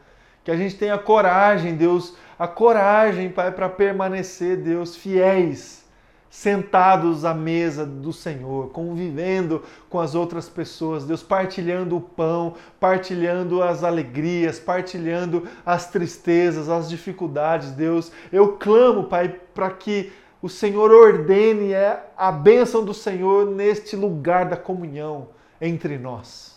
Que 0.46 0.52
a 0.52 0.56
gente 0.56 0.76
tenha 0.76 0.96
coragem, 0.96 1.74
Deus, 1.74 2.14
a 2.38 2.46
coragem, 2.46 3.28
Pai, 3.28 3.50
para 3.50 3.68
permanecer, 3.68 4.56
Deus, 4.56 4.94
fiéis 4.94 5.84
sentados 6.30 7.24
à 7.24 7.34
mesa 7.34 7.84
do 7.84 8.12
Senhor, 8.12 8.70
convivendo 8.70 9.64
com 9.90 9.98
as 9.98 10.14
outras 10.14 10.48
pessoas, 10.48 11.04
Deus, 11.04 11.20
partilhando 11.20 11.96
o 11.96 12.00
pão, 12.00 12.54
partilhando 12.78 13.60
as 13.60 13.82
alegrias, 13.82 14.60
partilhando 14.60 15.48
as 15.66 15.90
tristezas, 15.90 16.68
as 16.68 16.88
dificuldades, 16.88 17.72
Deus. 17.72 18.12
Eu 18.30 18.52
clamo, 18.52 19.08
Pai, 19.08 19.40
para 19.52 19.70
que 19.70 20.12
o 20.40 20.48
Senhor 20.48 20.92
ordene 20.92 21.72
a 22.16 22.30
bênção 22.30 22.84
do 22.84 22.94
Senhor 22.94 23.46
neste 23.50 23.96
lugar 23.96 24.44
da 24.44 24.56
comunhão 24.56 25.30
entre 25.60 25.98
nós. 25.98 26.56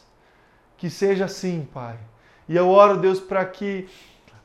Que 0.77 0.91
seja 0.91 1.25
assim, 1.25 1.67
Pai. 1.73 1.97
E 2.49 2.55
eu 2.55 2.67
oro, 2.67 2.97
Deus, 2.97 3.19
para 3.19 3.45
que 3.45 3.87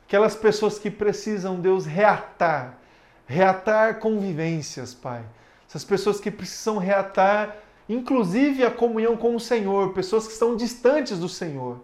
aquelas 0.05 0.35
pessoas 0.35 0.77
que 0.77 0.91
precisam, 0.91 1.59
Deus, 1.59 1.87
reatar, 1.87 2.77
reatar 3.25 3.99
convivências, 3.99 4.93
Pai. 4.93 5.23
Essas 5.67 5.83
pessoas 5.83 6.19
que 6.19 6.29
precisam 6.29 6.77
reatar, 6.77 7.55
inclusive, 7.89 8.63
a 8.63 8.69
comunhão 8.69 9.17
com 9.17 9.35
o 9.35 9.39
Senhor, 9.39 9.91
pessoas 9.93 10.27
que 10.27 10.33
estão 10.33 10.55
distantes 10.55 11.17
do 11.17 11.27
Senhor, 11.27 11.79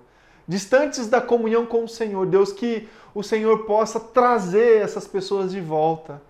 distantes 0.48 1.08
da 1.08 1.20
comunhão 1.20 1.66
com 1.66 1.86
o 1.86 1.90
Senhor. 1.90 2.28
Deus, 2.28 2.54
que 2.54 2.88
o 3.16 3.24
Senhor 3.24 3.66
possa 3.66 4.00
trazer 4.00 4.80
essas 4.80 5.08
pessoas 5.08 5.52
de 5.52 5.60
volta, 5.60 6.22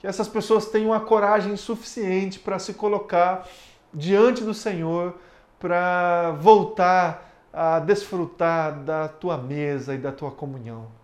que 0.00 0.08
essas 0.08 0.26
pessoas 0.26 0.66
tenham 0.66 0.92
a 0.92 0.98
coragem 0.98 1.56
suficiente 1.56 2.40
para 2.40 2.58
se 2.58 2.74
colocar 2.74 3.46
diante 3.94 4.42
do 4.42 4.54
Senhor, 4.54 5.14
para 5.60 6.32
voltar 6.32 7.29
a 7.52 7.80
desfrutar 7.80 8.82
da 8.84 9.08
tua 9.08 9.36
mesa 9.36 9.94
e 9.94 9.98
da 9.98 10.12
tua 10.12 10.30
comunhão 10.30 11.00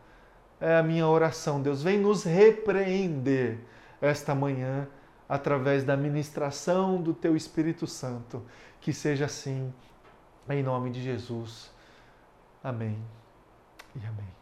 é 0.61 0.76
a 0.76 0.82
minha 0.82 1.07
oração. 1.07 1.61
Deus, 1.61 1.82
vem 1.82 1.99
nos 1.99 2.24
repreender 2.24 3.59
esta 4.01 4.34
manhã 4.34 4.88
através 5.28 5.84
da 5.84 5.97
ministração 5.97 7.03
do 7.03 7.12
Teu 7.12 7.36
Espírito 7.36 7.86
Santo. 7.86 8.42
Que 8.80 8.92
seja 8.92 9.26
assim, 9.26 9.72
em 10.49 10.62
nome 10.62 10.90
de 10.90 11.03
Jesus. 11.03 11.70
Amém 12.62 12.99
e 13.94 14.07
amém. 14.07 14.36